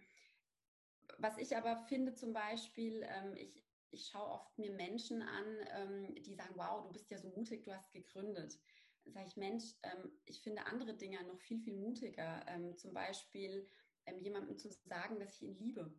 was 1.18 1.38
ich 1.38 1.56
aber 1.56 1.76
finde 1.88 2.14
zum 2.14 2.32
Beispiel, 2.32 3.02
ähm, 3.08 3.34
ich, 3.34 3.64
ich 3.90 4.06
schaue 4.06 4.30
oft 4.30 4.58
mir 4.58 4.72
Menschen 4.72 5.22
an, 5.22 5.44
ähm, 5.72 6.14
die 6.22 6.34
sagen, 6.34 6.54
wow, 6.56 6.82
du 6.82 6.92
bist 6.92 7.10
ja 7.10 7.18
so 7.18 7.28
mutig, 7.30 7.64
du 7.64 7.74
hast 7.74 7.92
gegründet. 7.92 8.58
Dann 9.04 9.12
sage 9.12 9.26
ich, 9.28 9.36
Mensch, 9.36 9.64
ähm, 9.82 10.12
ich 10.26 10.42
finde 10.42 10.66
andere 10.66 10.96
Dinge 10.96 11.22
noch 11.24 11.40
viel, 11.40 11.58
viel 11.60 11.76
mutiger. 11.76 12.44
Ähm, 12.48 12.76
zum 12.76 12.92
Beispiel 12.92 13.66
ähm, 14.06 14.18
jemandem 14.20 14.58
zu 14.58 14.70
sagen, 14.84 15.18
dass 15.18 15.34
ich 15.36 15.42
ihn 15.42 15.58
liebe. 15.58 15.94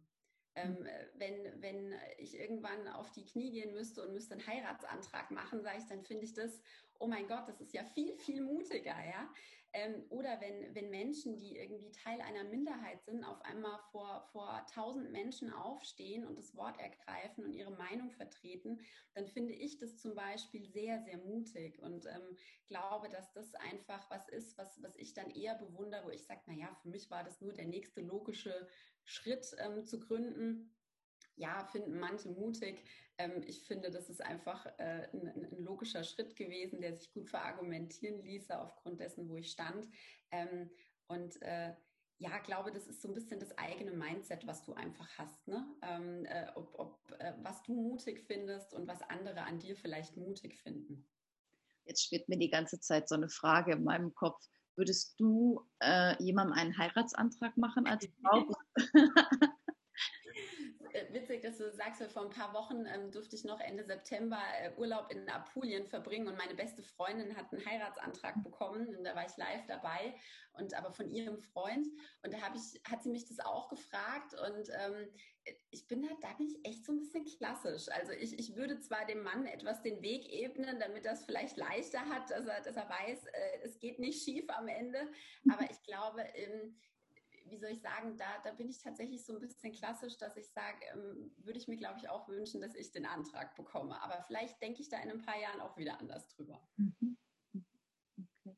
Ähm, 0.55 0.79
mhm. 0.79 0.87
wenn, 1.15 1.61
wenn 1.61 1.95
ich 2.17 2.35
irgendwann 2.35 2.87
auf 2.87 3.11
die 3.11 3.23
Knie 3.23 3.51
gehen 3.51 3.73
müsste 3.73 4.01
und 4.01 4.13
müsste 4.13 4.33
einen 4.33 4.47
Heiratsantrag 4.47 5.29
machen, 5.31 5.61
sage 5.61 5.77
ich, 5.77 5.85
dann 5.85 6.03
finde 6.03 6.25
ich 6.25 6.33
das, 6.33 6.59
oh 6.99 7.07
mein 7.07 7.27
Gott, 7.27 7.47
das 7.47 7.61
ist 7.61 7.73
ja 7.73 7.83
viel, 7.83 8.17
viel 8.17 8.41
mutiger, 8.41 8.97
ja. 9.05 9.31
Ähm, 9.73 10.03
oder 10.09 10.41
wenn, 10.41 10.73
wenn 10.73 10.89
Menschen, 10.89 11.37
die 11.37 11.57
irgendwie 11.57 11.91
Teil 11.91 12.19
einer 12.21 12.43
Minderheit 12.43 13.03
sind, 13.03 13.23
auf 13.23 13.39
einmal 13.43 13.77
vor, 13.91 14.27
vor 14.31 14.65
tausend 14.73 15.11
Menschen 15.11 15.53
aufstehen 15.53 16.25
und 16.25 16.37
das 16.37 16.55
Wort 16.55 16.79
ergreifen 16.79 17.43
und 17.45 17.53
ihre 17.53 17.71
Meinung 17.71 18.09
vertreten, 18.11 18.79
dann 19.13 19.27
finde 19.27 19.53
ich 19.53 19.77
das 19.77 19.97
zum 19.97 20.15
Beispiel 20.15 20.65
sehr, 20.65 20.99
sehr 21.01 21.17
mutig 21.17 21.79
und 21.81 22.05
ähm, 22.07 22.37
glaube, 22.67 23.09
dass 23.09 23.31
das 23.33 23.53
einfach 23.55 24.09
was 24.09 24.27
ist, 24.29 24.57
was, 24.57 24.81
was 24.81 24.95
ich 24.95 25.13
dann 25.13 25.29
eher 25.29 25.55
bewundere, 25.55 26.05
wo 26.05 26.09
ich 26.09 26.25
sage, 26.25 26.41
naja, 26.47 26.73
für 26.81 26.89
mich 26.89 27.11
war 27.11 27.23
das 27.23 27.39
nur 27.41 27.53
der 27.53 27.67
nächste 27.67 28.01
logische 28.01 28.67
Schritt 29.03 29.55
ähm, 29.59 29.85
zu 29.85 29.99
gründen 29.99 30.71
ja, 31.39 31.63
finden 31.71 31.99
manche 31.99 32.29
mutig. 32.29 32.83
Ähm, 33.17 33.41
ich 33.47 33.63
finde, 33.63 33.89
das 33.89 34.09
ist 34.09 34.21
einfach 34.21 34.65
äh, 34.77 35.07
ein, 35.13 35.27
ein, 35.27 35.63
logischer 35.63 36.03
Schritt 36.03 36.35
gewesen, 36.35 36.81
der 36.81 36.93
sich 36.93 37.11
gut 37.13 37.29
verargumentieren 37.29 38.21
ließe 38.21 38.59
aufgrund 38.59 38.99
dessen, 38.99 39.27
wo 39.29 39.37
ich 39.37 39.49
stand. 39.49 39.87
Ähm, 40.31 40.69
und 41.07 41.41
äh, 41.41 41.73
ja, 42.17 42.37
glaube, 42.39 42.71
das 42.71 42.87
ist 42.87 43.01
so 43.01 43.07
ein 43.07 43.13
bisschen 43.13 43.39
das 43.39 43.57
eigene 43.57 43.91
Mindset, 43.91 44.45
was 44.45 44.63
du 44.63 44.73
einfach 44.73 45.07
hast, 45.17 45.47
ne? 45.47 45.65
Ähm, 45.81 46.25
äh, 46.25 46.47
ob, 46.55 46.77
ob 46.77 47.11
äh, 47.19 47.33
was 47.41 47.63
du 47.63 47.73
mutig 47.73 48.21
findest 48.27 48.73
und 48.73 48.87
was 48.87 49.01
andere 49.03 49.43
an 49.43 49.59
dir 49.59 49.77
vielleicht 49.77 50.17
mutig 50.17 50.59
finden. 50.61 51.07
Jetzt 51.85 52.07
schwirrt 52.07 52.27
mir 52.27 52.37
die 52.37 52.49
ganze 52.49 52.81
Zeit 52.81 53.07
so 53.07 53.15
eine 53.15 53.29
Frage 53.29 53.71
in 53.71 53.85
meinem 53.85 54.13
Kopf. 54.13 54.45
Würdest 54.75 55.17
du 55.17 55.65
äh, 55.79 56.21
jemandem 56.21 56.57
einen 56.57 56.77
Heiratsantrag 56.77 57.55
machen 57.55 57.87
als 57.87 58.05
Frau? 58.21 58.45
Witzig, 61.11 61.41
dass 61.41 61.57
du 61.57 61.71
sagst, 61.71 62.03
vor 62.11 62.23
ein 62.23 62.29
paar 62.29 62.53
Wochen 62.53 62.85
ähm, 62.85 63.11
durfte 63.11 63.35
ich 63.35 63.43
noch 63.43 63.59
Ende 63.59 63.83
September 63.83 64.39
äh, 64.61 64.71
Urlaub 64.77 65.11
in 65.11 65.27
Apulien 65.29 65.87
verbringen 65.87 66.27
und 66.27 66.37
meine 66.37 66.53
beste 66.53 66.83
Freundin 66.83 67.35
hat 67.35 67.51
einen 67.51 67.65
Heiratsantrag 67.65 68.43
bekommen 68.43 68.95
und 68.95 69.03
da 69.03 69.15
war 69.15 69.25
ich 69.25 69.35
live 69.37 69.65
dabei 69.67 70.13
und 70.53 70.73
aber 70.73 70.91
von 70.91 71.09
ihrem 71.09 71.39
Freund 71.39 71.87
und 72.23 72.33
da 72.33 72.37
ich, 72.53 72.81
hat 72.89 73.01
sie 73.03 73.09
mich 73.09 73.27
das 73.27 73.39
auch 73.39 73.69
gefragt 73.69 74.33
und 74.33 74.69
ähm, 74.69 75.09
ich 75.71 75.87
bin 75.87 76.01
da, 76.01 76.09
da 76.21 76.33
bin 76.33 76.47
ich 76.47 76.63
echt 76.63 76.85
so 76.85 76.91
ein 76.91 76.99
bisschen 76.99 77.25
klassisch. 77.25 77.87
Also 77.89 78.11
ich, 78.11 78.37
ich 78.37 78.55
würde 78.55 78.79
zwar 78.79 79.05
dem 79.05 79.23
Mann 79.23 79.45
etwas 79.45 79.81
den 79.81 80.01
Weg 80.01 80.31
ebnen, 80.31 80.79
damit 80.79 81.05
das 81.05 81.25
vielleicht 81.25 81.57
leichter 81.57 82.01
hat, 82.07 82.29
dass 82.29 82.45
er, 82.45 82.61
dass 82.61 82.75
er 82.75 82.89
weiß, 82.89 83.25
äh, 83.25 83.59
es 83.63 83.79
geht 83.79 83.99
nicht 83.99 84.23
schief 84.23 84.45
am 84.49 84.67
Ende, 84.67 85.09
aber 85.51 85.69
ich 85.69 85.81
glaube, 85.83 86.21
ähm, 86.35 86.77
wie 87.51 87.57
soll 87.57 87.71
ich 87.71 87.81
sagen, 87.81 88.17
da, 88.17 88.25
da 88.43 88.51
bin 88.51 88.69
ich 88.69 88.79
tatsächlich 88.79 89.25
so 89.25 89.33
ein 89.33 89.39
bisschen 89.39 89.71
klassisch, 89.71 90.17
dass 90.17 90.37
ich 90.37 90.47
sage, 90.49 90.77
ähm, 90.93 91.31
würde 91.37 91.59
ich 91.59 91.67
mir, 91.67 91.77
glaube 91.77 91.99
ich, 91.99 92.09
auch 92.09 92.27
wünschen, 92.27 92.61
dass 92.61 92.75
ich 92.75 92.91
den 92.91 93.05
Antrag 93.05 93.55
bekomme. 93.55 94.01
Aber 94.01 94.21
vielleicht 94.23 94.61
denke 94.61 94.81
ich 94.81 94.89
da 94.89 94.99
in 94.99 95.11
ein 95.11 95.21
paar 95.21 95.39
Jahren 95.39 95.61
auch 95.61 95.77
wieder 95.77 95.99
anders 95.99 96.27
drüber. 96.27 96.61
Mhm. 96.77 97.17
Okay. 97.53 98.57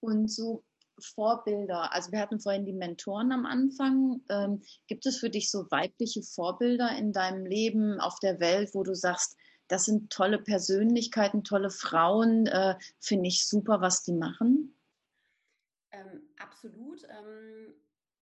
Und 0.00 0.30
so 0.30 0.64
Vorbilder, 1.00 1.92
also 1.92 2.12
wir 2.12 2.20
hatten 2.20 2.40
vorhin 2.40 2.64
die 2.64 2.72
Mentoren 2.72 3.32
am 3.32 3.46
Anfang. 3.46 4.22
Ähm, 4.28 4.62
gibt 4.86 5.06
es 5.06 5.18
für 5.18 5.30
dich 5.30 5.50
so 5.50 5.70
weibliche 5.70 6.22
Vorbilder 6.22 6.96
in 6.96 7.12
deinem 7.12 7.46
Leben 7.46 8.00
auf 8.00 8.18
der 8.20 8.40
Welt, 8.40 8.74
wo 8.74 8.82
du 8.82 8.94
sagst, 8.94 9.36
das 9.68 9.86
sind 9.86 10.12
tolle 10.12 10.38
Persönlichkeiten, 10.38 11.44
tolle 11.44 11.70
Frauen, 11.70 12.46
äh, 12.46 12.76
finde 13.00 13.28
ich 13.28 13.46
super, 13.46 13.80
was 13.80 14.02
die 14.02 14.12
machen? 14.12 14.76
Ähm, 15.92 16.22
absolut. 16.38 17.02
Ähm, 17.04 17.74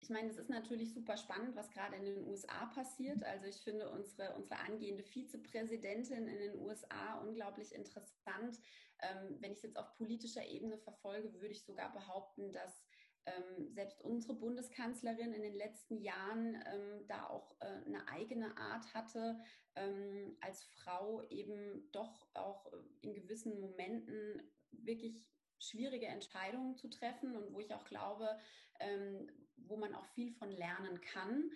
ich 0.00 0.10
meine, 0.10 0.28
es 0.28 0.36
ist 0.36 0.50
natürlich 0.50 0.92
super 0.92 1.16
spannend, 1.16 1.56
was 1.56 1.70
gerade 1.70 1.96
in 1.96 2.04
den 2.04 2.26
USA 2.26 2.66
passiert. 2.66 3.22
Also 3.24 3.46
ich 3.46 3.56
finde 3.56 3.90
unsere, 3.90 4.34
unsere 4.34 4.60
angehende 4.60 5.02
Vizepräsidentin 5.02 6.28
in 6.28 6.38
den 6.38 6.58
USA 6.58 7.18
unglaublich 7.20 7.72
interessant. 7.74 8.58
Ähm, 9.00 9.36
wenn 9.40 9.52
ich 9.52 9.58
es 9.58 9.64
jetzt 9.64 9.78
auf 9.78 9.94
politischer 9.96 10.46
Ebene 10.46 10.78
verfolge, 10.78 11.32
würde 11.34 11.48
ich 11.48 11.64
sogar 11.64 11.92
behaupten, 11.92 12.52
dass 12.52 12.84
ähm, 13.26 13.72
selbst 13.72 14.00
unsere 14.02 14.34
Bundeskanzlerin 14.34 15.32
in 15.32 15.42
den 15.42 15.54
letzten 15.54 15.98
Jahren 15.98 16.54
ähm, 16.54 17.06
da 17.08 17.26
auch 17.26 17.56
äh, 17.60 17.66
eine 17.86 18.06
eigene 18.08 18.56
Art 18.56 18.94
hatte, 18.94 19.40
ähm, 19.74 20.36
als 20.40 20.64
Frau 20.64 21.22
eben 21.28 21.90
doch 21.90 22.28
auch 22.34 22.72
in 23.00 23.14
gewissen 23.14 23.60
Momenten 23.60 24.52
wirklich 24.70 25.26
schwierige 25.58 26.06
Entscheidungen 26.06 26.76
zu 26.76 26.88
treffen 26.88 27.34
und 27.34 27.52
wo 27.52 27.60
ich 27.60 27.74
auch 27.74 27.84
glaube, 27.84 28.38
ähm, 28.78 29.28
wo 29.56 29.76
man 29.76 29.94
auch 29.94 30.06
viel 30.14 30.30
von 30.32 30.50
lernen 30.50 31.00
kann. 31.00 31.50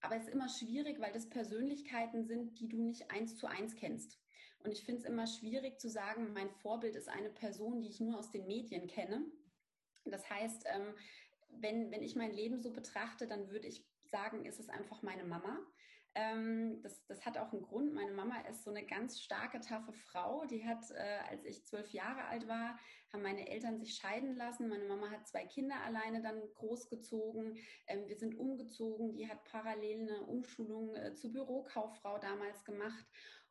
Aber 0.00 0.16
es 0.16 0.24
ist 0.24 0.32
immer 0.32 0.48
schwierig, 0.48 1.00
weil 1.00 1.12
das 1.12 1.28
Persönlichkeiten 1.28 2.24
sind, 2.24 2.58
die 2.58 2.68
du 2.68 2.82
nicht 2.82 3.10
eins 3.10 3.36
zu 3.36 3.46
eins 3.46 3.74
kennst. 3.74 4.18
Und 4.62 4.72
ich 4.72 4.84
finde 4.84 5.00
es 5.00 5.06
immer 5.06 5.26
schwierig 5.26 5.78
zu 5.78 5.88
sagen, 5.88 6.32
mein 6.32 6.50
Vorbild 6.50 6.96
ist 6.96 7.08
eine 7.08 7.30
Person, 7.30 7.80
die 7.80 7.88
ich 7.88 8.00
nur 8.00 8.18
aus 8.18 8.30
den 8.30 8.46
Medien 8.46 8.86
kenne. 8.86 9.24
Das 10.04 10.28
heißt, 10.28 10.64
ähm, 10.66 10.94
wenn, 11.48 11.90
wenn 11.90 12.02
ich 12.02 12.16
mein 12.16 12.32
Leben 12.32 12.60
so 12.60 12.72
betrachte, 12.72 13.26
dann 13.26 13.50
würde 13.50 13.68
ich 13.68 13.84
sagen, 14.04 14.44
ist 14.44 14.60
es 14.60 14.68
einfach 14.68 15.02
meine 15.02 15.24
Mama. 15.24 15.58
Ähm, 16.14 16.80
das, 16.82 17.04
das 17.06 17.24
hat 17.24 17.38
auch 17.38 17.52
einen 17.52 17.62
Grund. 17.62 17.94
Meine 17.94 18.12
Mama 18.12 18.40
ist 18.48 18.64
so 18.64 18.70
eine 18.70 18.84
ganz 18.84 19.20
starke, 19.20 19.60
taffe 19.60 19.92
Frau. 19.92 20.44
Die 20.46 20.64
hat, 20.64 20.84
äh, 20.90 21.18
als 21.30 21.44
ich 21.44 21.64
zwölf 21.66 21.90
Jahre 21.92 22.24
alt 22.24 22.48
war, 22.48 22.78
haben 23.12 23.22
meine 23.22 23.48
Eltern 23.48 23.78
sich 23.78 23.94
scheiden 23.94 24.36
lassen. 24.36 24.68
Meine 24.68 24.84
Mama 24.84 25.10
hat 25.10 25.28
zwei 25.28 25.46
Kinder 25.46 25.76
alleine 25.84 26.20
dann 26.20 26.40
großgezogen. 26.54 27.56
Ähm, 27.86 28.08
wir 28.08 28.16
sind 28.16 28.36
umgezogen. 28.36 29.12
Die 29.12 29.28
hat 29.28 29.44
parallel 29.44 30.08
eine 30.08 30.22
Umschulung 30.22 30.94
äh, 30.96 31.14
zur 31.14 31.32
Bürokauffrau 31.32 32.18
damals 32.18 32.64
gemacht. 32.64 33.06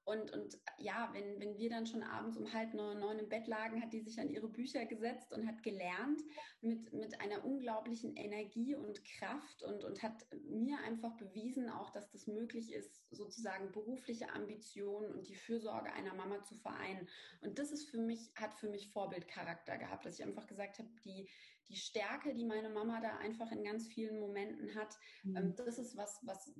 Und, 0.10 0.32
und 0.32 0.58
ja, 0.80 1.08
wenn, 1.14 1.40
wenn 1.40 1.56
wir 1.60 1.70
dann 1.70 1.86
schon 1.86 2.02
abends 2.02 2.36
um 2.36 2.52
halb 2.52 2.74
neun, 2.74 3.00
neun 3.00 3.20
im 3.20 3.30
Bett 3.30 3.46
lagen, 3.46 3.80
hat 3.80 3.94
die 3.94 4.02
sich 4.02 4.20
an 4.20 4.32
ihre 4.32 4.48
Bücher 4.48 4.84
gesetzt 4.86 5.32
und 5.34 5.46
hat 5.46 5.62
gelernt 5.62 6.20
mit, 6.62 6.92
mit 6.94 7.22
einer 7.22 7.46
unglaublichen 7.46 8.16
Energie 8.16 8.74
und 8.74 9.06
Kraft 9.06 9.62
und, 9.62 9.84
und 9.84 10.02
hat 10.02 10.26
mir 10.50 10.80
einfach 10.80 11.16
bewiesen 11.18 11.70
auch, 11.70 11.92
dass 11.92 12.10
das 12.10 12.26
möglich 12.26 12.74
ist, 12.74 13.04
sozusagen 13.12 13.72
berufliche 13.72 14.34
Ambitionen 14.34 15.12
und 15.12 15.28
die 15.28 15.36
Fürsorge 15.36 15.94
einer 15.94 16.16
Mama 16.16 16.42
zu 16.42 16.56
vereinen. 16.56 17.08
Und 17.42 17.60
das 17.60 17.72
ist 17.72 17.88
für 17.88 18.00
mich, 18.00 18.32
hat 18.34 18.56
für 18.56 18.70
mich 18.70 18.90
Vorbildcharakter 18.90 19.78
gehabt, 19.78 20.08
dass 20.08 20.18
ich 20.18 20.26
einfach 20.26 20.48
gesagt 20.48 20.80
habe, 20.80 20.90
die, 21.06 21.30
die 21.68 21.76
Stärke, 21.76 22.34
die 22.34 22.46
meine 22.46 22.70
Mama 22.70 23.00
da 23.00 23.18
einfach 23.18 23.52
in 23.52 23.64
ganz 23.64 23.88
vielen 23.88 24.20
Momenten 24.20 24.74
hat, 24.74 24.98
mhm. 25.22 25.36
ähm, 25.38 25.56
das 25.56 25.78
ist 25.78 25.96
was, 25.96 26.20
was, 26.24 26.52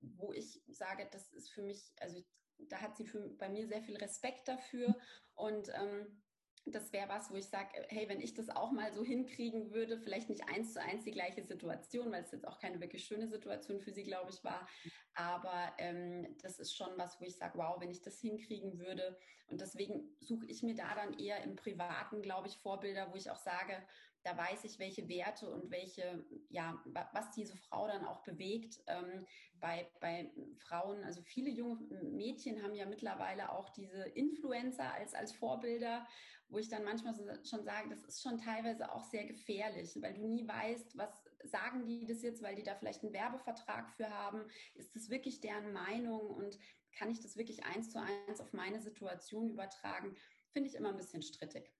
wo 0.00 0.32
ich 0.32 0.62
sage, 0.68 1.06
das 1.12 1.30
ist 1.34 1.52
für 1.52 1.62
mich, 1.62 1.92
also 2.00 2.24
da 2.58 2.80
hat 2.80 2.96
sie 2.96 3.06
für, 3.06 3.28
bei 3.36 3.48
mir 3.48 3.66
sehr 3.66 3.82
viel 3.82 3.96
Respekt 3.96 4.48
dafür 4.48 4.94
und 5.34 5.68
ähm, 5.68 6.22
das 6.68 6.92
wäre 6.92 7.08
was, 7.08 7.30
wo 7.30 7.36
ich 7.36 7.46
sage, 7.46 7.68
hey, 7.88 8.08
wenn 8.08 8.20
ich 8.20 8.34
das 8.34 8.48
auch 8.50 8.72
mal 8.72 8.92
so 8.92 9.04
hinkriegen 9.04 9.70
würde, 9.70 9.98
vielleicht 9.98 10.28
nicht 10.28 10.48
eins 10.48 10.72
zu 10.72 10.82
eins 10.82 11.04
die 11.04 11.12
gleiche 11.12 11.44
Situation, 11.44 12.10
weil 12.10 12.24
es 12.24 12.32
jetzt 12.32 12.46
auch 12.46 12.58
keine 12.58 12.80
wirklich 12.80 13.04
schöne 13.04 13.28
Situation 13.28 13.80
für 13.80 13.92
sie, 13.92 14.02
glaube 14.02 14.32
ich, 14.32 14.42
war. 14.42 14.66
Aber 15.14 15.72
ähm, 15.78 16.36
das 16.42 16.58
ist 16.58 16.76
schon 16.76 16.90
was, 16.96 17.20
wo 17.20 17.24
ich 17.24 17.36
sage, 17.36 17.56
wow, 17.56 17.80
wenn 17.80 17.90
ich 17.90 18.02
das 18.02 18.18
hinkriegen 18.18 18.80
würde. 18.80 19.16
Und 19.46 19.60
deswegen 19.60 20.16
suche 20.18 20.46
ich 20.46 20.64
mir 20.64 20.74
da 20.74 20.92
dann 20.96 21.16
eher 21.18 21.42
im 21.44 21.54
Privaten, 21.54 22.20
glaube 22.20 22.48
ich, 22.48 22.58
Vorbilder, 22.58 23.12
wo 23.12 23.16
ich 23.16 23.30
auch 23.30 23.38
sage, 23.38 23.86
da 24.26 24.36
weiß 24.36 24.64
ich, 24.64 24.80
welche 24.80 25.08
Werte 25.08 25.48
und 25.48 25.70
welche, 25.70 26.26
ja, 26.48 26.82
was 27.12 27.30
diese 27.30 27.56
Frau 27.56 27.86
dann 27.86 28.04
auch 28.04 28.24
bewegt. 28.24 28.82
Ähm, 28.88 29.24
bei, 29.60 29.88
bei 30.00 30.32
Frauen, 30.58 31.04
also 31.04 31.22
viele 31.22 31.48
junge 31.48 31.80
Mädchen 32.02 32.60
haben 32.62 32.74
ja 32.74 32.86
mittlerweile 32.86 33.52
auch 33.52 33.70
diese 33.70 34.02
Influencer 34.02 34.92
als, 34.92 35.14
als 35.14 35.32
Vorbilder, 35.32 36.04
wo 36.48 36.58
ich 36.58 36.68
dann 36.68 36.82
manchmal 36.82 37.14
so, 37.14 37.24
schon 37.44 37.62
sage, 37.62 37.88
das 37.88 38.02
ist 38.02 38.20
schon 38.20 38.38
teilweise 38.38 38.92
auch 38.92 39.04
sehr 39.04 39.26
gefährlich, 39.26 39.96
weil 40.02 40.14
du 40.14 40.26
nie 40.26 40.46
weißt, 40.46 40.98
was 40.98 41.22
sagen 41.44 41.86
die 41.86 42.04
das 42.04 42.22
jetzt, 42.22 42.42
weil 42.42 42.56
die 42.56 42.64
da 42.64 42.74
vielleicht 42.74 43.04
einen 43.04 43.12
Werbevertrag 43.12 43.88
für 43.92 44.10
haben? 44.10 44.44
Ist 44.74 44.96
das 44.96 45.08
wirklich 45.08 45.40
deren 45.40 45.72
Meinung 45.72 46.20
und 46.20 46.58
kann 46.90 47.10
ich 47.10 47.20
das 47.20 47.36
wirklich 47.36 47.64
eins 47.64 47.90
zu 47.90 48.00
eins 48.00 48.40
auf 48.40 48.52
meine 48.52 48.80
Situation 48.80 49.50
übertragen? 49.50 50.16
Finde 50.50 50.68
ich 50.68 50.74
immer 50.74 50.88
ein 50.88 50.96
bisschen 50.96 51.22
strittig. 51.22 51.72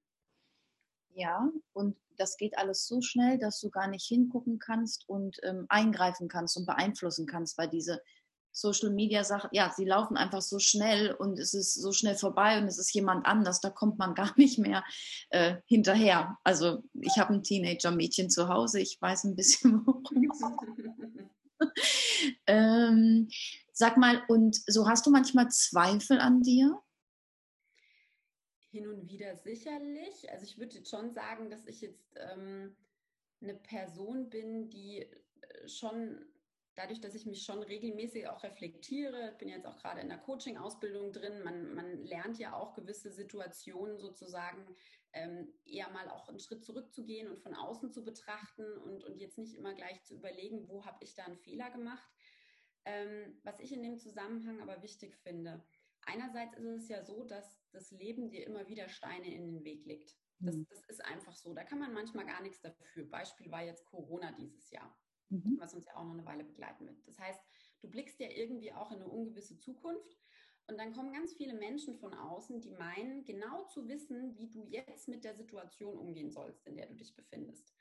Ja, 1.16 1.50
und 1.72 1.96
das 2.16 2.36
geht 2.36 2.58
alles 2.58 2.86
so 2.86 3.00
schnell, 3.00 3.38
dass 3.38 3.60
du 3.60 3.70
gar 3.70 3.88
nicht 3.88 4.06
hingucken 4.06 4.58
kannst 4.58 5.08
und 5.08 5.38
ähm, 5.42 5.66
eingreifen 5.68 6.28
kannst 6.28 6.56
und 6.56 6.66
beeinflussen 6.66 7.26
kannst, 7.26 7.58
weil 7.58 7.68
diese 7.68 8.00
Social 8.56 8.90
Media 8.90 9.22
Sachen, 9.22 9.50
ja, 9.52 9.70
sie 9.76 9.84
laufen 9.84 10.16
einfach 10.16 10.40
so 10.40 10.58
schnell 10.58 11.12
und 11.12 11.38
es 11.38 11.52
ist 11.52 11.74
so 11.74 11.92
schnell 11.92 12.14
vorbei 12.14 12.58
und 12.58 12.64
es 12.64 12.78
ist 12.78 12.94
jemand 12.94 13.26
anders, 13.26 13.60
da 13.60 13.68
kommt 13.68 13.98
man 13.98 14.14
gar 14.14 14.32
nicht 14.36 14.58
mehr 14.58 14.82
äh, 15.28 15.56
hinterher. 15.66 16.38
Also 16.42 16.82
ich 16.94 17.18
habe 17.18 17.34
ein 17.34 17.42
Teenager-Mädchen 17.42 18.30
zu 18.30 18.48
Hause, 18.48 18.80
ich 18.80 18.96
weiß 19.00 19.24
ein 19.24 19.36
bisschen 19.36 19.82
worum. 19.86 20.32
ähm, 22.46 23.28
sag 23.72 23.98
mal, 23.98 24.22
und 24.28 24.58
so 24.66 24.88
hast 24.88 25.06
du 25.06 25.10
manchmal 25.10 25.48
Zweifel 25.50 26.18
an 26.18 26.42
dir? 26.42 26.80
Hin 28.76 28.88
und 28.88 29.08
wieder 29.08 29.34
sicherlich. 29.36 30.30
Also 30.30 30.44
ich 30.44 30.58
würde 30.58 30.84
schon 30.84 31.10
sagen, 31.12 31.48
dass 31.48 31.66
ich 31.66 31.80
jetzt 31.80 32.14
ähm, 32.16 32.76
eine 33.40 33.54
Person 33.54 34.28
bin, 34.28 34.68
die 34.68 35.00
äh, 35.00 35.68
schon 35.68 36.26
dadurch, 36.74 37.00
dass 37.00 37.14
ich 37.14 37.24
mich 37.24 37.42
schon 37.42 37.62
regelmäßig 37.62 38.28
auch 38.28 38.42
reflektiere, 38.42 39.34
bin 39.38 39.48
jetzt 39.48 39.66
auch 39.66 39.78
gerade 39.78 40.02
in 40.02 40.10
der 40.10 40.18
Coaching-Ausbildung 40.18 41.10
drin, 41.10 41.42
man, 41.42 41.74
man 41.74 42.04
lernt 42.04 42.38
ja 42.38 42.54
auch 42.54 42.74
gewisse 42.74 43.10
Situationen 43.10 43.98
sozusagen 43.98 44.76
ähm, 45.14 45.48
eher 45.64 45.88
mal 45.88 46.10
auch 46.10 46.28
einen 46.28 46.38
Schritt 46.38 46.62
zurückzugehen 46.66 47.28
und 47.28 47.38
von 47.38 47.54
außen 47.54 47.90
zu 47.90 48.04
betrachten 48.04 48.76
und, 48.84 49.04
und 49.04 49.18
jetzt 49.18 49.38
nicht 49.38 49.54
immer 49.54 49.72
gleich 49.72 50.04
zu 50.04 50.14
überlegen, 50.16 50.68
wo 50.68 50.84
habe 50.84 51.02
ich 51.02 51.14
da 51.14 51.24
einen 51.24 51.38
Fehler 51.38 51.70
gemacht. 51.70 52.10
Ähm, 52.84 53.40
was 53.42 53.58
ich 53.58 53.72
in 53.72 53.82
dem 53.82 53.98
Zusammenhang 53.98 54.60
aber 54.60 54.82
wichtig 54.82 55.16
finde, 55.16 55.64
einerseits 56.06 56.56
ist 56.56 56.66
es 56.66 56.88
ja 56.88 57.04
so, 57.04 57.24
dass 57.24 57.60
das 57.72 57.90
Leben 57.90 58.30
dir 58.30 58.46
immer 58.46 58.66
wieder 58.68 58.88
Steine 58.88 59.32
in 59.32 59.46
den 59.46 59.64
Weg 59.64 59.84
legt. 59.84 60.16
Das, 60.38 60.56
mhm. 60.56 60.66
das 60.68 60.82
ist 60.88 61.04
einfach 61.04 61.34
so. 61.34 61.54
Da 61.54 61.64
kann 61.64 61.78
man 61.78 61.92
manchmal 61.92 62.26
gar 62.26 62.42
nichts 62.42 62.60
dafür. 62.60 63.08
Beispiel 63.08 63.50
war 63.50 63.62
jetzt 63.62 63.84
Corona 63.86 64.32
dieses 64.32 64.70
Jahr, 64.70 64.96
mhm. 65.30 65.56
was 65.58 65.74
uns 65.74 65.86
ja 65.86 65.96
auch 65.96 66.04
noch 66.04 66.14
eine 66.14 66.26
Weile 66.26 66.44
begleiten 66.44 66.86
wird. 66.86 67.06
Das 67.06 67.18
heißt, 67.18 67.40
du 67.80 67.88
blickst 67.88 68.20
ja 68.20 68.28
irgendwie 68.30 68.72
auch 68.72 68.90
in 68.90 68.96
eine 68.96 69.08
ungewisse 69.08 69.58
Zukunft. 69.58 70.18
Und 70.68 70.78
dann 70.78 70.92
kommen 70.92 71.12
ganz 71.12 71.32
viele 71.34 71.54
Menschen 71.54 71.94
von 71.94 72.12
außen, 72.12 72.60
die 72.60 72.72
meinen, 72.72 73.24
genau 73.24 73.64
zu 73.66 73.86
wissen, 73.86 74.36
wie 74.36 74.50
du 74.50 74.66
jetzt 74.66 75.06
mit 75.06 75.22
der 75.22 75.36
Situation 75.36 75.96
umgehen 75.96 76.32
sollst, 76.32 76.66
in 76.66 76.76
der 76.76 76.86
du 76.86 76.94
dich 76.94 77.14
befindest. 77.14 77.75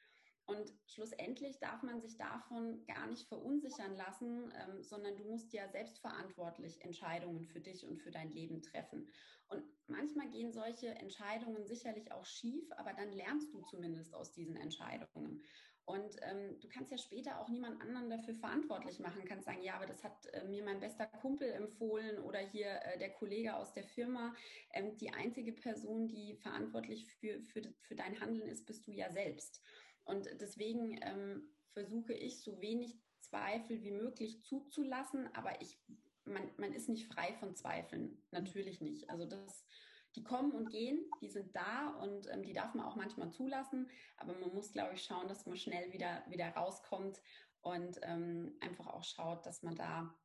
Und 0.47 0.71
schlussendlich 0.85 1.57
darf 1.59 1.81
man 1.81 2.01
sich 2.01 2.17
davon 2.17 2.85
gar 2.85 3.07
nicht 3.07 3.27
verunsichern 3.27 3.95
lassen, 3.95 4.53
ähm, 4.55 4.83
sondern 4.83 5.17
du 5.17 5.23
musst 5.23 5.53
ja 5.53 5.67
selbstverantwortlich 5.69 6.81
Entscheidungen 6.81 7.43
für 7.45 7.59
dich 7.59 7.85
und 7.85 7.97
für 7.97 8.11
dein 8.11 8.29
Leben 8.29 8.61
treffen. 8.61 9.09
Und 9.47 9.63
manchmal 9.87 10.29
gehen 10.29 10.51
solche 10.51 10.89
Entscheidungen 10.89 11.65
sicherlich 11.65 12.11
auch 12.11 12.25
schief, 12.25 12.63
aber 12.77 12.93
dann 12.93 13.11
lernst 13.11 13.53
du 13.53 13.61
zumindest 13.61 14.13
aus 14.13 14.31
diesen 14.33 14.55
Entscheidungen. 14.55 15.41
Und 15.85 16.15
ähm, 16.23 16.59
du 16.61 16.67
kannst 16.67 16.91
ja 16.91 16.97
später 16.97 17.39
auch 17.39 17.47
niemand 17.47 17.79
anderen 17.79 18.09
dafür 18.09 18.33
verantwortlich 18.33 18.99
machen. 18.99 19.23
Kannst 19.25 19.45
sagen, 19.45 19.61
ja, 19.61 19.75
aber 19.75 19.85
das 19.85 20.03
hat 20.03 20.25
äh, 20.33 20.43
mir 20.45 20.63
mein 20.63 20.79
bester 20.79 21.05
Kumpel 21.05 21.51
empfohlen 21.51 22.17
oder 22.19 22.39
hier 22.39 22.79
äh, 22.83 22.97
der 22.97 23.11
Kollege 23.11 23.55
aus 23.55 23.73
der 23.73 23.83
Firma. 23.83 24.33
Ähm, 24.73 24.97
die 24.97 25.13
einzige 25.13 25.53
Person, 25.53 26.07
die 26.07 26.37
verantwortlich 26.37 27.05
für, 27.19 27.39
für, 27.43 27.61
für 27.81 27.95
dein 27.95 28.19
Handeln 28.19 28.49
ist, 28.49 28.65
bist 28.65 28.87
du 28.87 28.91
ja 28.91 29.11
selbst. 29.11 29.61
Und 30.05 30.29
deswegen 30.39 30.97
ähm, 31.01 31.49
versuche 31.73 32.13
ich 32.13 32.41
so 32.41 32.61
wenig 32.61 32.97
Zweifel 33.21 33.81
wie 33.83 33.91
möglich 33.91 34.43
zuzulassen, 34.43 35.29
aber 35.33 35.59
ich, 35.61 35.79
man, 36.25 36.49
man 36.57 36.73
ist 36.73 36.89
nicht 36.89 37.07
frei 37.07 37.33
von 37.33 37.55
Zweifeln, 37.55 38.23
natürlich 38.31 38.81
nicht. 38.81 39.09
Also 39.09 39.25
das, 39.25 39.65
die 40.15 40.23
kommen 40.23 40.51
und 40.53 40.69
gehen, 40.69 41.03
die 41.21 41.29
sind 41.29 41.55
da 41.55 41.89
und 42.01 42.27
ähm, 42.31 42.43
die 42.43 42.53
darf 42.53 42.73
man 42.73 42.85
auch 42.85 42.95
manchmal 42.95 43.31
zulassen, 43.31 43.89
aber 44.17 44.33
man 44.33 44.53
muss, 44.53 44.71
glaube 44.71 44.93
ich, 44.93 45.03
schauen, 45.03 45.27
dass 45.27 45.45
man 45.45 45.57
schnell 45.57 45.91
wieder, 45.91 46.23
wieder 46.29 46.49
rauskommt 46.49 47.19
und 47.61 47.99
ähm, 48.03 48.55
einfach 48.61 48.87
auch 48.87 49.03
schaut, 49.03 49.45
dass 49.45 49.63
man 49.63 49.75
da 49.75 50.15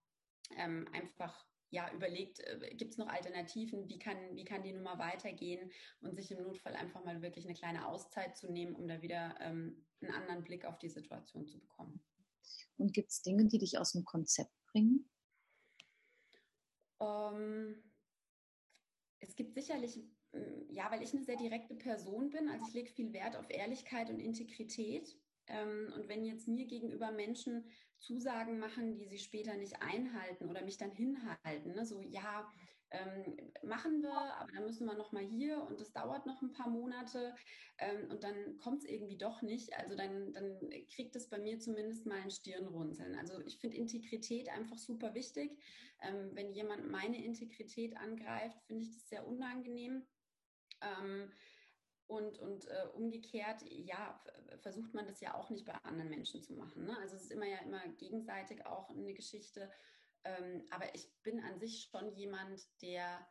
ähm, 0.57 0.87
einfach 0.93 1.50
ja, 1.71 1.93
überlegt, 1.93 2.41
äh, 2.41 2.75
gibt 2.75 2.93
es 2.93 2.99
noch 2.99 3.09
Alternativen, 3.09 3.89
wie 3.89 3.99
kann, 3.99 4.17
wie 4.35 4.45
kann 4.45 4.63
die 4.63 4.73
Nummer 4.73 4.99
weitergehen 4.99 5.71
und 6.01 6.15
sich 6.15 6.31
im 6.31 6.43
Notfall 6.43 6.75
einfach 6.75 7.05
mal 7.05 7.23
wirklich 7.23 7.45
eine 7.45 7.55
kleine 7.55 7.87
Auszeit 7.87 8.37
zu 8.37 8.51
nehmen, 8.51 8.75
um 8.75 8.89
da 8.89 9.01
wieder 9.03 9.37
ähm, 9.41 9.85
einen 10.01 10.13
anderen 10.13 10.45
Blick 10.45 10.65
auf 10.65 10.79
die 10.79 10.89
Situation 10.89 11.47
zu 11.47 11.59
bekommen. 11.61 12.03
Und 12.77 12.93
gibt 12.93 13.11
es 13.11 13.23
Dinge, 13.23 13.47
die 13.47 13.59
dich 13.59 13.79
aus 13.79 13.93
dem 13.93 14.05
Konzept 14.05 14.53
bringen? 14.67 15.09
Ähm, 17.01 17.83
es 19.21 19.37
gibt 19.37 19.55
sicherlich, 19.55 19.97
mm, 20.33 20.73
ja, 20.73 20.91
weil 20.91 21.03
ich 21.03 21.13
eine 21.13 21.25
sehr 21.25 21.37
direkte 21.37 21.75
Person 21.77 22.31
bin, 22.31 22.49
also 22.49 22.67
ich 22.67 22.75
lege 22.75 22.91
viel 22.91 23.13
Wert 23.13 23.37
auf 23.37 23.49
Ehrlichkeit 23.49 24.11
und 24.11 24.19
Integrität. 24.19 25.17
Ähm, 25.51 25.93
und 25.95 26.09
wenn 26.09 26.25
jetzt 26.25 26.49
mir 26.49 26.67
gegenüber 26.67 27.11
Menschen 27.11 27.65
Zusagen 27.99 28.59
machen, 28.59 28.97
die 28.97 29.07
sie 29.07 29.19
später 29.19 29.57
nicht 29.57 29.83
einhalten 29.83 30.49
oder 30.49 30.65
mich 30.65 30.79
dann 30.79 30.91
hinhalten, 30.91 31.73
ne? 31.73 31.85
so 31.85 32.01
ja, 32.01 32.51
ähm, 32.93 33.53
machen 33.63 34.03
wir, 34.03 34.13
aber 34.13 34.51
dann 34.53 34.65
müssen 34.65 34.87
wir 34.87 34.95
noch 34.95 35.13
mal 35.13 35.23
hier 35.23 35.63
und 35.63 35.81
das 35.81 35.93
dauert 35.93 36.27
noch 36.27 36.43
ein 36.43 36.53
paar 36.53 36.69
Monate 36.69 37.35
ähm, 37.79 38.11
und 38.11 38.25
dann 38.25 38.57
kommt 38.59 38.83
es 38.83 38.89
irgendwie 38.89 39.17
doch 39.17 39.43
nicht. 39.43 39.73
Also 39.75 39.95
dann, 39.95 40.33
dann 40.33 40.59
kriegt 40.95 41.15
es 41.15 41.29
bei 41.29 41.39
mir 41.39 41.61
zumindest 41.61 42.07
mal 42.07 42.21
ein 42.21 42.31
Stirnrunzeln. 42.31 43.15
Also 43.17 43.41
ich 43.43 43.59
finde 43.59 43.77
Integrität 43.77 44.49
einfach 44.49 44.79
super 44.79 45.15
wichtig. 45.15 45.57
Ähm, 46.03 46.31
wenn 46.33 46.53
jemand 46.53 46.91
meine 46.91 47.23
Integrität 47.23 47.97
angreift, 47.97 48.61
finde 48.67 48.85
ich 48.85 48.93
das 48.93 49.09
sehr 49.09 49.27
unangenehm. 49.27 50.05
Ähm, 50.81 51.31
und, 52.11 52.41
und 52.41 52.67
äh, 52.67 52.89
umgekehrt, 52.95 53.63
ja, 53.69 54.21
versucht 54.59 54.93
man 54.95 55.07
das 55.07 55.21
ja 55.21 55.35
auch 55.35 55.49
nicht 55.49 55.65
bei 55.65 55.75
anderen 55.85 56.11
Menschen 56.11 56.43
zu 56.43 56.55
machen. 56.55 56.85
Ne? 56.85 56.97
Also 56.99 57.15
es 57.15 57.23
ist 57.23 57.33
immer 57.33 57.47
ja 57.47 57.59
immer 57.59 57.87
gegenseitig 57.99 58.67
auch 58.67 58.91
eine 58.91 59.15
Geschichte. 59.15 59.71
Ähm, 60.25 60.67
aber 60.71 60.93
ich 60.95 61.09
bin 61.23 61.41
an 61.41 61.59
sich 61.61 61.89
schon 61.91 62.13
jemand, 62.13 62.61
der 62.83 63.27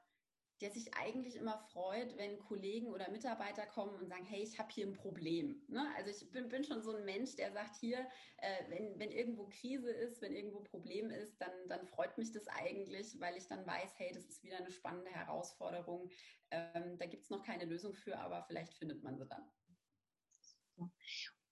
der 0.61 0.71
sich 0.71 0.93
eigentlich 0.95 1.35
immer 1.35 1.57
freut, 1.71 2.17
wenn 2.17 2.39
Kollegen 2.39 2.87
oder 2.87 3.09
Mitarbeiter 3.09 3.65
kommen 3.65 3.95
und 3.95 4.07
sagen, 4.07 4.25
hey, 4.25 4.43
ich 4.43 4.59
habe 4.59 4.69
hier 4.71 4.87
ein 4.87 4.93
Problem. 4.93 5.61
Ne? 5.67 5.85
Also 5.95 6.09
ich 6.09 6.29
bin, 6.31 6.49
bin, 6.49 6.63
schon 6.65 6.81
so 6.81 6.93
ein 6.93 7.05
Mensch, 7.05 7.35
der 7.37 7.51
sagt 7.53 7.77
hier, 7.77 7.99
äh, 8.37 8.69
wenn, 8.69 8.99
wenn 8.99 9.11
irgendwo 9.11 9.47
Krise 9.47 9.89
ist, 9.89 10.21
wenn 10.21 10.35
irgendwo 10.35 10.59
Problem 10.59 11.11
ist, 11.11 11.39
dann, 11.39 11.51
dann 11.69 11.85
freut 11.87 12.17
mich 12.17 12.31
das 12.31 12.47
eigentlich, 12.47 13.19
weil 13.19 13.37
ich 13.37 13.47
dann 13.47 13.65
weiß, 13.65 13.93
hey, 13.97 14.11
das 14.13 14.25
ist 14.25 14.43
wieder 14.43 14.57
eine 14.57 14.71
spannende 14.71 15.11
Herausforderung. 15.11 16.09
Ähm, 16.51 16.68
gibt 17.09 17.23
es 17.23 17.29
noch 17.29 17.43
keine 17.43 17.65
Lösung 17.65 17.93
für, 17.93 18.17
aber 18.17 18.43
vielleicht 18.43 18.73
findet 18.77 19.03
man 19.03 19.17
sie 19.17 19.27
dann. 19.27 19.49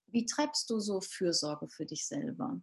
Wie 0.06 0.24
treibst 0.24 0.70
du 0.70 0.80
so 0.80 1.00
Fürsorge 1.00 1.68
für 1.68 1.84
dich 1.84 2.06
selber? 2.06 2.60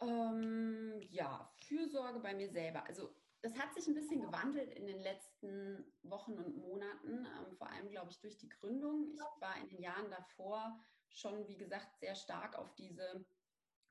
Ähm, 0.00 1.00
ja, 1.10 1.52
Fürsorge 1.66 2.20
bei 2.20 2.34
mir 2.34 2.50
selber. 2.50 2.86
Also 2.86 3.14
das 3.42 3.56
hat 3.56 3.74
sich 3.74 3.86
ein 3.86 3.94
bisschen 3.94 4.20
gewandelt 4.20 4.72
in 4.72 4.86
den 4.86 5.00
letzten 5.00 5.84
Wochen 6.02 6.32
und 6.32 6.56
Monaten, 6.56 7.26
ähm, 7.26 7.56
vor 7.56 7.70
allem, 7.70 7.90
glaube 7.90 8.10
ich, 8.10 8.20
durch 8.20 8.36
die 8.36 8.48
Gründung. 8.48 9.12
Ich 9.12 9.20
war 9.40 9.56
in 9.60 9.68
den 9.68 9.82
Jahren 9.82 10.10
davor 10.10 10.80
schon, 11.10 11.46
wie 11.48 11.56
gesagt, 11.56 11.98
sehr 11.98 12.14
stark 12.14 12.56
auf 12.56 12.74
diese 12.74 13.24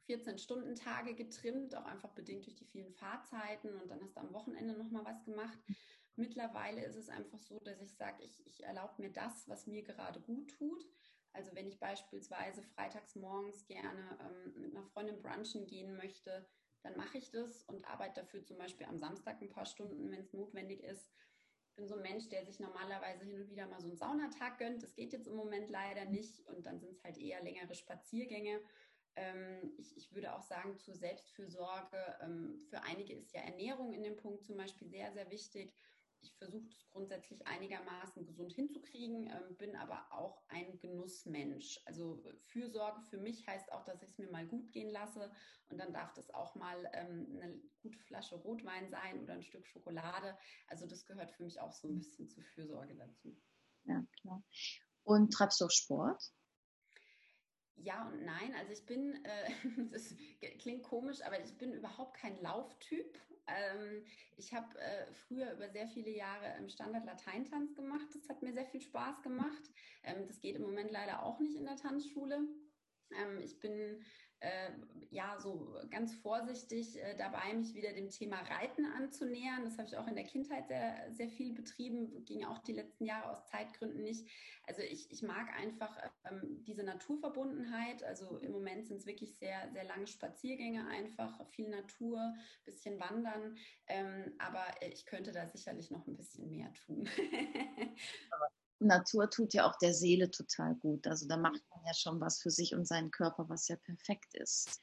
14-Stunden-Tage 0.08 1.16
getrimmt, 1.16 1.76
auch 1.76 1.86
einfach 1.86 2.12
bedingt 2.12 2.46
durch 2.46 2.56
die 2.56 2.66
vielen 2.66 2.94
Fahrzeiten 2.94 3.76
und 3.82 3.90
dann 3.90 4.02
hast 4.02 4.16
du 4.16 4.22
am 4.22 4.34
Wochenende 4.34 4.78
nochmal 4.78 5.06
was 5.06 5.24
gemacht. 5.24 5.60
Mittlerweile 6.18 6.84
ist 6.84 6.96
es 6.96 7.10
einfach 7.10 7.40
so, 7.40 7.60
dass 7.60 7.80
ich 7.80 7.94
sage, 7.96 8.24
ich, 8.24 8.46
ich 8.48 8.64
erlaube 8.64 9.02
mir 9.02 9.12
das, 9.12 9.48
was 9.48 9.68
mir 9.68 9.84
gerade 9.84 10.20
gut 10.20 10.50
tut. 10.50 10.84
Also 11.32 11.54
wenn 11.54 11.68
ich 11.68 11.80
beispielsweise 11.80 12.64
freitags 12.64 13.16
morgens 13.16 13.66
gerne 13.68 14.18
ähm, 14.20 14.62
mit 14.62 14.76
einer 14.76 14.84
Freundin 14.86 15.22
brunchen 15.22 15.68
gehen 15.68 15.96
möchte, 15.96 16.48
dann 16.82 16.98
mache 16.98 17.20
ich 17.20 17.30
das 17.30 17.64
und 17.66 17.88
arbeite 17.88 18.22
dafür 18.22 18.44
zum 18.44 18.58
Beispiel 18.58 18.88
am 18.88 18.98
Samstag 18.98 19.40
ein 19.42 19.50
paar 19.50 19.68
Stunden, 19.68 20.10
wenn 20.10 20.22
es 20.22 20.34
notwendig 20.34 20.84
ist. 20.84 21.12
Ich 21.70 21.76
bin 21.76 21.88
so 21.88 21.96
ein 21.96 22.02
Mensch, 22.02 22.28
der 22.30 22.44
sich 22.44 22.60
normalerweise 22.60 23.24
hin 23.24 23.40
und 23.40 23.50
wieder 23.52 23.68
mal 23.68 23.80
so 23.80 23.88
einen 23.88 23.98
Saunatag 23.98 24.58
gönnt. 24.58 24.82
Das 24.82 24.96
geht 24.96 25.14
jetzt 25.14 25.28
im 25.28 25.36
Moment 25.36 25.70
leider 25.70 26.06
nicht 26.06 26.40
und 26.48 26.66
dann 26.66 26.80
sind 26.80 26.94
es 26.94 27.04
halt 27.04 27.20
eher 27.20 27.44
längere 27.44 27.76
Spaziergänge. 27.76 28.60
Ähm, 29.16 29.74
ich, 29.78 29.96
ich, 29.98 30.14
würde 30.14 30.36
auch 30.36 30.42
sagen, 30.42 30.80
zur 30.80 30.96
Selbstfürsorge, 30.96 32.18
ähm, 32.22 32.66
für 32.70 32.82
einige 32.82 33.14
ist 33.14 33.34
ja 33.34 33.42
Ernährung 33.42 33.94
in 33.94 34.02
dem 34.02 34.16
Punkt 34.16 34.44
zum 34.44 34.58
Beispiel 34.58 34.88
sehr, 34.88 35.12
sehr 35.12 35.30
wichtig. 35.30 35.76
Ich 36.28 36.38
versuche 36.38 36.68
es 36.68 36.86
grundsätzlich 36.90 37.46
einigermaßen 37.48 38.26
gesund 38.26 38.52
hinzukriegen, 38.52 39.28
ähm, 39.28 39.56
bin 39.58 39.76
aber 39.76 40.12
auch 40.12 40.44
ein 40.50 40.78
Genussmensch. 40.80 41.80
Also 41.86 42.22
Fürsorge 42.48 43.02
für 43.04 43.18
mich 43.18 43.48
heißt 43.48 43.72
auch, 43.72 43.84
dass 43.86 44.04
ich 44.04 44.10
es 44.10 44.18
mir 44.18 44.30
mal 44.30 44.46
gut 44.46 44.72
gehen 44.74 44.90
lasse 44.90 45.32
und 45.70 45.78
dann 45.78 45.94
darf 45.94 46.14
das 46.14 46.30
auch 46.34 46.56
mal 46.56 46.90
ähm, 46.94 47.40
eine 47.42 47.62
gute 47.82 48.00
Flasche 48.00 48.36
Rotwein 48.36 48.90
sein 48.90 49.22
oder 49.22 49.34
ein 49.34 49.44
Stück 49.44 49.66
Schokolade. 49.66 50.38
Also 50.68 50.86
das 50.86 51.06
gehört 51.06 51.32
für 51.32 51.44
mich 51.44 51.60
auch 51.62 51.72
so 51.72 51.88
ein 51.88 51.98
bisschen 51.98 52.28
zur 52.28 52.44
Fürsorge 52.44 52.96
dazu. 52.96 53.38
Ja, 53.86 54.04
klar. 54.22 54.44
Und 55.04 55.32
treibst 55.32 55.62
du 55.62 55.66
auch 55.66 55.72
Sport? 55.72 56.22
Ja 57.76 58.08
und 58.08 58.26
nein. 58.26 58.54
Also 58.56 58.74
ich 58.74 58.86
bin, 58.86 59.24
äh, 59.24 59.52
das 59.92 60.14
klingt 60.60 60.84
komisch, 60.84 61.22
aber 61.22 61.42
ich 61.42 61.58
bin 61.58 61.74
überhaupt 61.74 62.18
kein 62.18 62.36
Lauftyp. 62.42 63.18
Ähm, 63.48 64.06
ich 64.36 64.54
habe 64.54 64.78
äh, 64.80 65.14
früher 65.14 65.54
über 65.54 65.70
sehr 65.70 65.88
viele 65.88 66.12
Jahre 66.12 66.58
im 66.58 66.70
Standard 66.70 67.06
Lateintanz 67.06 67.74
gemacht. 67.76 68.08
Das 68.14 68.28
hat 68.30 68.42
mir 68.42 68.54
sehr 68.54 68.66
viel 68.66 68.82
Spaß 68.82 69.22
gemacht. 69.22 69.64
Ähm, 70.04 70.28
das 70.28 70.40
geht 70.42 70.56
im 70.56 70.64
Moment 70.64 70.92
leider 70.92 71.24
auch 71.24 71.40
nicht 71.40 71.56
in 71.56 71.66
der 71.66 71.78
Tanzschule. 71.78 72.40
Ähm, 73.12 73.40
ich 73.40 73.60
bin 73.60 74.04
äh, 74.40 74.72
ja 75.10 75.40
so 75.40 75.76
ganz 75.90 76.14
vorsichtig 76.16 77.02
äh, 77.02 77.16
dabei, 77.18 77.54
mich 77.54 77.74
wieder 77.74 77.94
dem 77.94 78.10
Thema 78.10 78.38
Reiten 78.42 78.86
anzunähern. 78.86 79.64
Das 79.64 79.78
habe 79.78 79.88
ich 79.88 79.98
auch 79.98 80.08
in 80.08 80.16
der 80.16 80.26
Kindheit 80.26 80.68
sehr, 80.68 81.12
sehr 81.12 81.30
viel 81.30 81.54
betrieben, 81.54 82.26
ging 82.26 82.46
auch 82.46 82.60
die 82.60 82.74
letzten 82.74 83.06
Jahre 83.06 83.32
aus 83.32 83.46
Zeitgründen 83.46 84.04
nicht. 84.04 84.28
Also 84.68 84.82
ich, 84.82 85.12
ich 85.12 85.24
mag 85.24 85.48
einfach 85.58 85.98
ähm, 86.30 86.64
diese 86.66 86.84
Naturverbundenheit. 86.84 88.04
Also 88.04 88.38
im 88.38 88.52
Moment 88.52 88.86
sind 88.86 88.98
es 88.98 89.06
wirklich 89.06 89.38
sehr, 89.38 89.72
sehr 89.72 89.86
lange 89.86 90.08
Spaziergänge 90.08 90.88
einfach, 90.88 91.48
viel 91.50 91.70
Natur, 91.70 92.36
bisschen 92.66 93.00
Wandern. 93.00 93.58
Ähm, 93.88 94.34
aber 94.38 94.66
ich 94.82 95.06
könnte 95.06 95.32
da 95.32 95.48
sicherlich 95.48 95.90
noch 95.90 96.06
ein 96.06 96.18
bisschen 96.18 96.50
mehr 96.50 96.72
tun. 96.74 97.10
Natur 98.80 99.30
tut 99.30 99.54
ja 99.54 99.68
auch 99.70 99.78
der 99.78 99.94
Seele 99.94 100.30
total 100.30 100.76
gut. 100.76 101.08
Also 101.08 101.28
da 101.28 101.38
macht 101.38 101.62
man 101.70 101.86
ja 101.86 101.94
schon 101.94 102.20
was 102.20 102.42
für 102.42 102.52
sich 102.52 102.76
und 102.76 102.88
seinen 102.88 103.12
Körper, 103.12 103.50
was 103.50 103.68
ja 103.68 103.76
perfekt 103.78 104.34
ist. 104.36 104.80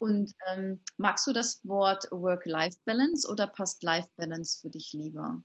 Und 0.00 0.32
ähm, 0.48 0.80
magst 0.96 1.26
du 1.26 1.32
das 1.32 1.60
Wort 1.64 2.10
Work-Life-Balance 2.10 3.28
oder 3.28 3.46
passt 3.46 3.82
Life-Balance 3.82 4.60
für 4.60 4.70
dich 4.70 4.92
lieber? 4.92 5.42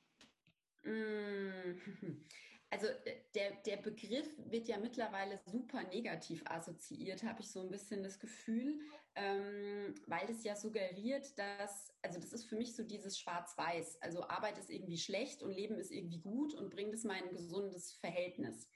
Mm. 0.84 1.78
Also 2.70 2.88
äh, 2.88 3.22
der, 3.34 3.52
der 3.66 3.78
Begriff 3.78 4.28
wird 4.50 4.68
ja 4.68 4.78
mittlerweile 4.78 5.40
super 5.46 5.84
negativ 5.84 6.44
assoziiert, 6.46 7.24
habe 7.24 7.40
ich 7.40 7.50
so 7.50 7.62
ein 7.62 7.72
bisschen 7.72 8.04
das 8.04 8.20
Gefühl, 8.20 8.80
ähm, 9.18 9.96
weil 10.06 10.30
es 10.30 10.44
ja 10.44 10.56
suggeriert, 10.56 11.38
dass, 11.40 11.92
also 12.04 12.20
das 12.20 12.34
ist 12.34 12.46
für 12.46 12.56
mich 12.56 12.76
so 12.76 12.84
dieses 12.84 13.18
Schwarz-Weiß, 13.20 14.02
also 14.02 14.22
Arbeit 14.24 14.60
ist 14.60 14.70
irgendwie 14.70 14.98
schlecht 14.98 15.42
und 15.42 15.52
Leben 15.52 15.80
ist 15.80 15.92
irgendwie 15.92 16.22
gut 16.22 16.54
und 16.54 16.70
bringt 16.70 16.94
es 16.94 17.04
mal 17.04 17.16
ein 17.16 17.32
gesundes 17.32 17.94
Verhältnis. 17.94 18.70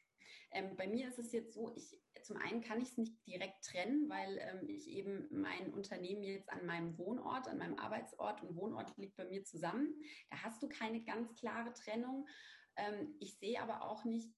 Ähm, 0.51 0.75
bei 0.75 0.87
mir 0.87 1.07
ist 1.07 1.19
es 1.19 1.31
jetzt 1.31 1.53
so, 1.53 1.73
ich, 1.75 1.95
zum 2.23 2.37
einen 2.37 2.61
kann 2.61 2.81
ich 2.81 2.89
es 2.89 2.97
nicht 2.97 3.15
direkt 3.27 3.63
trennen, 3.63 4.09
weil 4.09 4.39
ähm, 4.39 4.67
ich 4.67 4.87
eben 4.87 5.27
mein 5.29 5.71
Unternehmen 5.73 6.23
jetzt 6.23 6.51
an 6.51 6.65
meinem 6.65 6.97
Wohnort, 6.97 7.47
an 7.47 7.59
meinem 7.59 7.77
Arbeitsort 7.77 8.41
und 8.41 8.55
Wohnort 8.55 8.97
liegt 8.97 9.15
bei 9.15 9.25
mir 9.25 9.43
zusammen. 9.43 9.93
Da 10.31 10.41
hast 10.41 10.61
du 10.63 10.67
keine 10.67 11.03
ganz 11.03 11.33
klare 11.35 11.71
Trennung. 11.73 12.27
Ähm, 12.77 13.15
ich 13.19 13.37
sehe 13.37 13.61
aber 13.61 13.83
auch 13.83 14.03
nicht, 14.05 14.33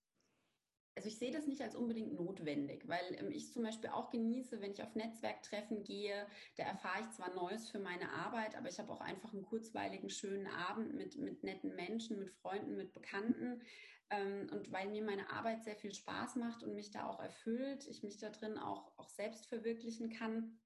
also 0.96 1.08
ich 1.08 1.18
sehe 1.18 1.32
das 1.32 1.48
nicht 1.48 1.62
als 1.62 1.76
unbedingt 1.76 2.14
notwendig, 2.14 2.88
weil 2.88 3.04
ähm, 3.20 3.32
ich 3.32 3.52
zum 3.52 3.64
Beispiel 3.64 3.90
auch 3.90 4.10
genieße, 4.12 4.62
wenn 4.62 4.72
ich 4.72 4.84
auf 4.84 4.96
Netzwerktreffen 4.96 5.84
gehe, 5.84 6.28
da 6.56 6.64
erfahre 6.64 7.02
ich 7.02 7.10
zwar 7.12 7.34
Neues 7.34 7.70
für 7.70 7.80
meine 7.80 8.12
Arbeit, 8.12 8.56
aber 8.56 8.70
ich 8.70 8.80
habe 8.80 8.92
auch 8.92 9.02
einfach 9.02 9.34
einen 9.34 9.44
kurzweiligen, 9.44 10.10
schönen 10.10 10.48
Abend 10.48 10.94
mit, 10.94 11.18
mit 11.18 11.44
netten 11.44 11.76
Menschen, 11.76 12.20
mit 12.20 12.32
Freunden, 12.32 12.76
mit 12.76 12.94
Bekannten. 12.94 13.62
Ähm, 14.10 14.48
und 14.52 14.72
weil 14.72 14.90
mir 14.90 15.04
meine 15.04 15.30
Arbeit 15.32 15.64
sehr 15.64 15.76
viel 15.76 15.94
Spaß 15.94 16.36
macht 16.36 16.64
und 16.64 16.76
mich 16.76 16.92
da 16.92 17.08
auch 17.08 17.20
erfüllt, 17.20 17.88
ich 17.88 18.04
mich 18.04 18.18
da 18.18 18.30
drin 18.30 18.58
auch, 18.58 18.92
auch 18.98 19.10
selbst 19.10 19.48
verwirklichen 19.48 20.10
kann, 20.10 20.60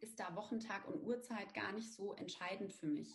ist 0.00 0.20
da 0.20 0.34
Wochentag 0.36 0.86
und 0.88 1.02
Uhrzeit 1.02 1.54
gar 1.54 1.72
nicht 1.72 1.92
so 1.92 2.14
entscheidend 2.14 2.72
für 2.72 2.86
mich. 2.86 3.14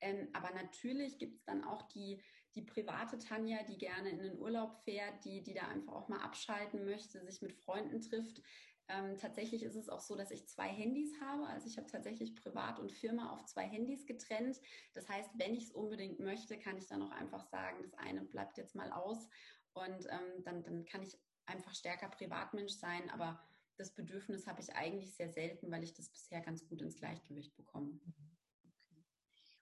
Ähm, 0.00 0.28
aber 0.34 0.50
natürlich 0.54 1.18
gibt 1.18 1.36
es 1.36 1.44
dann 1.44 1.64
auch 1.64 1.82
die, 1.88 2.22
die 2.56 2.62
private 2.62 3.18
Tanja, 3.18 3.62
die 3.62 3.78
gerne 3.78 4.08
in 4.08 4.18
den 4.18 4.38
Urlaub 4.38 4.74
fährt, 4.84 5.24
die, 5.24 5.42
die 5.42 5.54
da 5.54 5.68
einfach 5.68 5.92
auch 5.92 6.08
mal 6.08 6.20
abschalten 6.20 6.84
möchte, 6.84 7.22
sich 7.24 7.42
mit 7.42 7.52
Freunden 7.52 8.00
trifft. 8.00 8.42
Ähm, 8.88 9.16
tatsächlich 9.18 9.62
ist 9.62 9.74
es 9.74 9.88
auch 9.88 10.00
so, 10.00 10.16
dass 10.16 10.30
ich 10.30 10.48
zwei 10.48 10.68
Handys 10.68 11.12
habe. 11.20 11.46
Also 11.46 11.66
ich 11.66 11.76
habe 11.76 11.90
tatsächlich 11.90 12.34
Privat 12.34 12.78
und 12.78 12.92
Firma 12.92 13.30
auf 13.32 13.44
zwei 13.44 13.64
Handys 13.64 14.06
getrennt. 14.06 14.60
Das 14.94 15.08
heißt, 15.08 15.30
wenn 15.34 15.54
ich 15.54 15.64
es 15.64 15.72
unbedingt 15.72 16.18
möchte, 16.18 16.58
kann 16.58 16.78
ich 16.78 16.86
dann 16.86 17.02
auch 17.02 17.10
einfach 17.10 17.44
sagen, 17.44 17.82
das 17.82 17.94
eine 17.94 18.22
bleibt 18.22 18.58
jetzt 18.58 18.74
mal 18.74 18.90
aus 18.92 19.28
und 19.72 20.06
ähm, 20.08 20.44
dann, 20.44 20.62
dann 20.62 20.84
kann 20.86 21.02
ich 21.02 21.18
einfach 21.44 21.74
stärker 21.74 22.08
Privatmensch 22.08 22.72
sein. 22.72 23.10
Aber 23.10 23.40
das 23.76 23.94
Bedürfnis 23.94 24.46
habe 24.46 24.62
ich 24.62 24.72
eigentlich 24.74 25.14
sehr 25.14 25.28
selten, 25.28 25.70
weil 25.70 25.82
ich 25.82 25.92
das 25.92 26.08
bisher 26.08 26.40
ganz 26.40 26.66
gut 26.66 26.80
ins 26.80 26.96
Gleichgewicht 26.96 27.54
bekomme. 27.56 28.00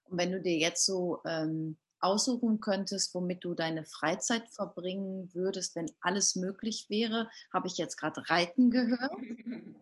Und 0.04 0.18
wenn 0.18 0.32
du 0.32 0.40
dir 0.40 0.56
jetzt 0.56 0.84
so 0.84 1.22
ähm, 1.24 1.78
aussuchen 2.04 2.60
könntest, 2.60 3.14
womit 3.14 3.44
du 3.44 3.54
deine 3.54 3.84
Freizeit 3.84 4.48
verbringen 4.50 5.30
würdest, 5.32 5.74
wenn 5.74 5.90
alles 6.00 6.36
möglich 6.36 6.86
wäre, 6.88 7.28
habe 7.52 7.66
ich 7.66 7.78
jetzt 7.78 7.96
gerade 7.96 8.28
Reiten 8.28 8.70
gehört. 8.70 9.10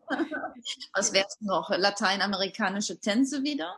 Was 0.94 1.12
wär's 1.12 1.40
noch? 1.40 1.70
Lateinamerikanische 1.70 3.00
Tänze 3.00 3.42
wieder? 3.42 3.76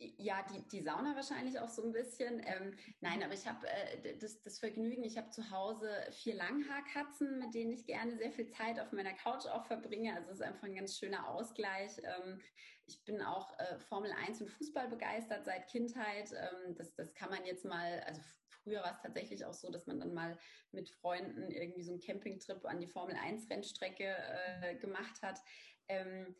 Ja, 0.00 0.44
die, 0.44 0.62
die 0.68 0.82
Sauna 0.82 1.16
wahrscheinlich 1.16 1.58
auch 1.58 1.68
so 1.68 1.82
ein 1.82 1.92
bisschen. 1.92 2.40
Ähm, 2.46 2.76
nein, 3.00 3.22
aber 3.22 3.34
ich 3.34 3.48
habe 3.48 3.66
äh, 3.66 4.16
das, 4.18 4.40
das 4.42 4.60
Vergnügen, 4.60 5.02
ich 5.02 5.18
habe 5.18 5.30
zu 5.30 5.50
Hause 5.50 5.90
vier 6.12 6.36
Langhaarkatzen, 6.36 7.40
mit 7.40 7.52
denen 7.52 7.72
ich 7.72 7.84
gerne 7.84 8.16
sehr 8.16 8.30
viel 8.30 8.48
Zeit 8.48 8.78
auf 8.78 8.92
meiner 8.92 9.14
Couch 9.14 9.46
auch 9.46 9.66
verbringe. 9.66 10.14
Also 10.14 10.30
es 10.30 10.36
ist 10.36 10.42
einfach 10.42 10.62
ein 10.64 10.76
ganz 10.76 10.96
schöner 10.96 11.28
Ausgleich. 11.28 11.98
Ähm, 11.98 12.40
ich 12.86 13.04
bin 13.04 13.20
auch 13.22 13.58
äh, 13.58 13.78
Formel 13.80 14.12
1 14.12 14.40
und 14.40 14.50
Fußball 14.50 14.88
begeistert 14.88 15.44
seit 15.44 15.68
Kindheit. 15.68 16.32
Ähm, 16.32 16.76
das, 16.76 16.94
das 16.94 17.12
kann 17.14 17.30
man 17.30 17.44
jetzt 17.44 17.64
mal, 17.64 18.00
also 18.06 18.20
früher 18.62 18.82
war 18.82 18.92
es 18.92 19.02
tatsächlich 19.02 19.44
auch 19.44 19.52
so, 19.52 19.70
dass 19.70 19.86
man 19.86 19.98
dann 19.98 20.14
mal 20.14 20.38
mit 20.70 20.90
Freunden 20.90 21.50
irgendwie 21.50 21.82
so 21.82 21.92
einen 21.92 22.00
Campingtrip 22.00 22.64
an 22.64 22.80
die 22.80 22.86
Formel 22.86 23.16
1 23.16 23.50
Rennstrecke 23.50 24.16
äh, 24.62 24.76
gemacht 24.76 25.20
hat. 25.22 25.40
Ähm, 25.88 26.36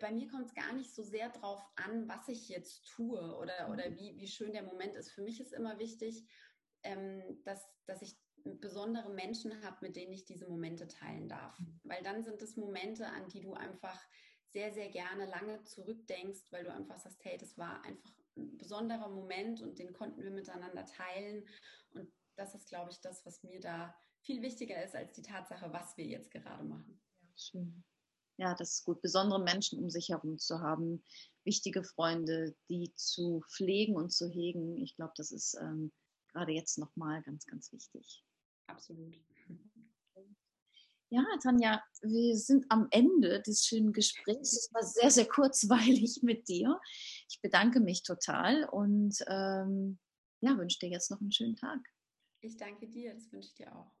bei 0.00 0.12
mir 0.12 0.28
kommt 0.28 0.46
es 0.46 0.54
gar 0.54 0.72
nicht 0.72 0.94
so 0.94 1.02
sehr 1.02 1.30
drauf 1.30 1.62
an, 1.76 2.08
was 2.08 2.28
ich 2.28 2.48
jetzt 2.48 2.86
tue 2.86 3.20
oder, 3.36 3.66
mhm. 3.66 3.72
oder 3.72 3.96
wie, 3.96 4.18
wie 4.18 4.28
schön 4.28 4.52
der 4.52 4.62
Moment 4.62 4.94
ist. 4.94 5.10
Für 5.10 5.22
mich 5.22 5.40
ist 5.40 5.52
immer 5.52 5.78
wichtig, 5.78 6.26
ähm, 6.82 7.22
dass, 7.44 7.68
dass 7.86 8.02
ich 8.02 8.18
besondere 8.44 9.10
Menschen 9.10 9.62
habe, 9.62 9.76
mit 9.82 9.96
denen 9.96 10.12
ich 10.12 10.24
diese 10.24 10.48
Momente 10.48 10.88
teilen 10.88 11.28
darf. 11.28 11.58
Mhm. 11.58 11.80
Weil 11.84 12.02
dann 12.02 12.22
sind 12.22 12.40
es 12.42 12.56
Momente, 12.56 13.06
an 13.06 13.28
die 13.28 13.40
du 13.40 13.54
einfach 13.54 14.00
sehr, 14.46 14.72
sehr 14.72 14.88
gerne 14.88 15.26
lange 15.26 15.62
zurückdenkst, 15.62 16.50
weil 16.50 16.64
du 16.64 16.72
einfach 16.72 16.98
sagst, 16.98 17.24
hey, 17.24 17.36
das 17.38 17.56
war 17.56 17.84
einfach 17.84 18.12
ein 18.36 18.56
besonderer 18.56 19.08
Moment 19.08 19.60
und 19.62 19.78
den 19.78 19.92
konnten 19.92 20.22
wir 20.22 20.30
miteinander 20.30 20.86
teilen. 20.86 21.46
Und 21.92 22.10
das 22.36 22.54
ist, 22.54 22.68
glaube 22.68 22.90
ich, 22.90 23.00
das, 23.00 23.24
was 23.26 23.42
mir 23.42 23.60
da 23.60 23.94
viel 24.22 24.42
wichtiger 24.42 24.82
ist 24.82 24.96
als 24.96 25.12
die 25.12 25.22
Tatsache, 25.22 25.72
was 25.72 25.96
wir 25.96 26.06
jetzt 26.06 26.30
gerade 26.30 26.64
machen. 26.64 27.00
Ja, 27.20 27.28
schön 27.36 27.84
ja, 28.40 28.54
das 28.54 28.76
ist 28.76 28.84
gut, 28.84 29.02
besondere 29.02 29.42
Menschen 29.42 29.78
um 29.78 29.90
sich 29.90 30.08
herum 30.08 30.38
zu 30.38 30.60
haben, 30.60 31.04
wichtige 31.44 31.84
Freunde, 31.84 32.56
die 32.70 32.90
zu 32.94 33.42
pflegen 33.50 33.96
und 33.96 34.10
zu 34.10 34.28
hegen. 34.28 34.78
Ich 34.78 34.96
glaube, 34.96 35.12
das 35.16 35.30
ist 35.30 35.54
ähm, 35.60 35.92
gerade 36.32 36.52
jetzt 36.52 36.78
nochmal 36.78 37.22
ganz, 37.22 37.46
ganz 37.46 37.70
wichtig. 37.70 38.24
Absolut. 38.66 39.14
Ja, 41.10 41.26
Tanja, 41.42 41.82
wir 42.00 42.36
sind 42.36 42.64
am 42.70 42.86
Ende 42.92 43.42
des 43.42 43.66
schönen 43.66 43.92
Gesprächs. 43.92 44.52
Es 44.52 44.72
war 44.72 44.84
sehr, 44.84 45.10
sehr 45.10 45.28
kurzweilig 45.28 46.20
mit 46.22 46.48
dir. 46.48 46.80
Ich 47.28 47.40
bedanke 47.42 47.80
mich 47.80 48.04
total 48.04 48.64
und 48.70 49.18
ähm, 49.26 49.98
ja, 50.40 50.56
wünsche 50.56 50.78
dir 50.78 50.88
jetzt 50.88 51.10
noch 51.10 51.20
einen 51.20 51.32
schönen 51.32 51.56
Tag. 51.56 51.80
Ich 52.40 52.56
danke 52.56 52.88
dir, 52.88 53.12
das 53.12 53.30
wünsche 53.32 53.48
ich 53.48 53.54
dir 53.54 53.76
auch. 53.76 53.99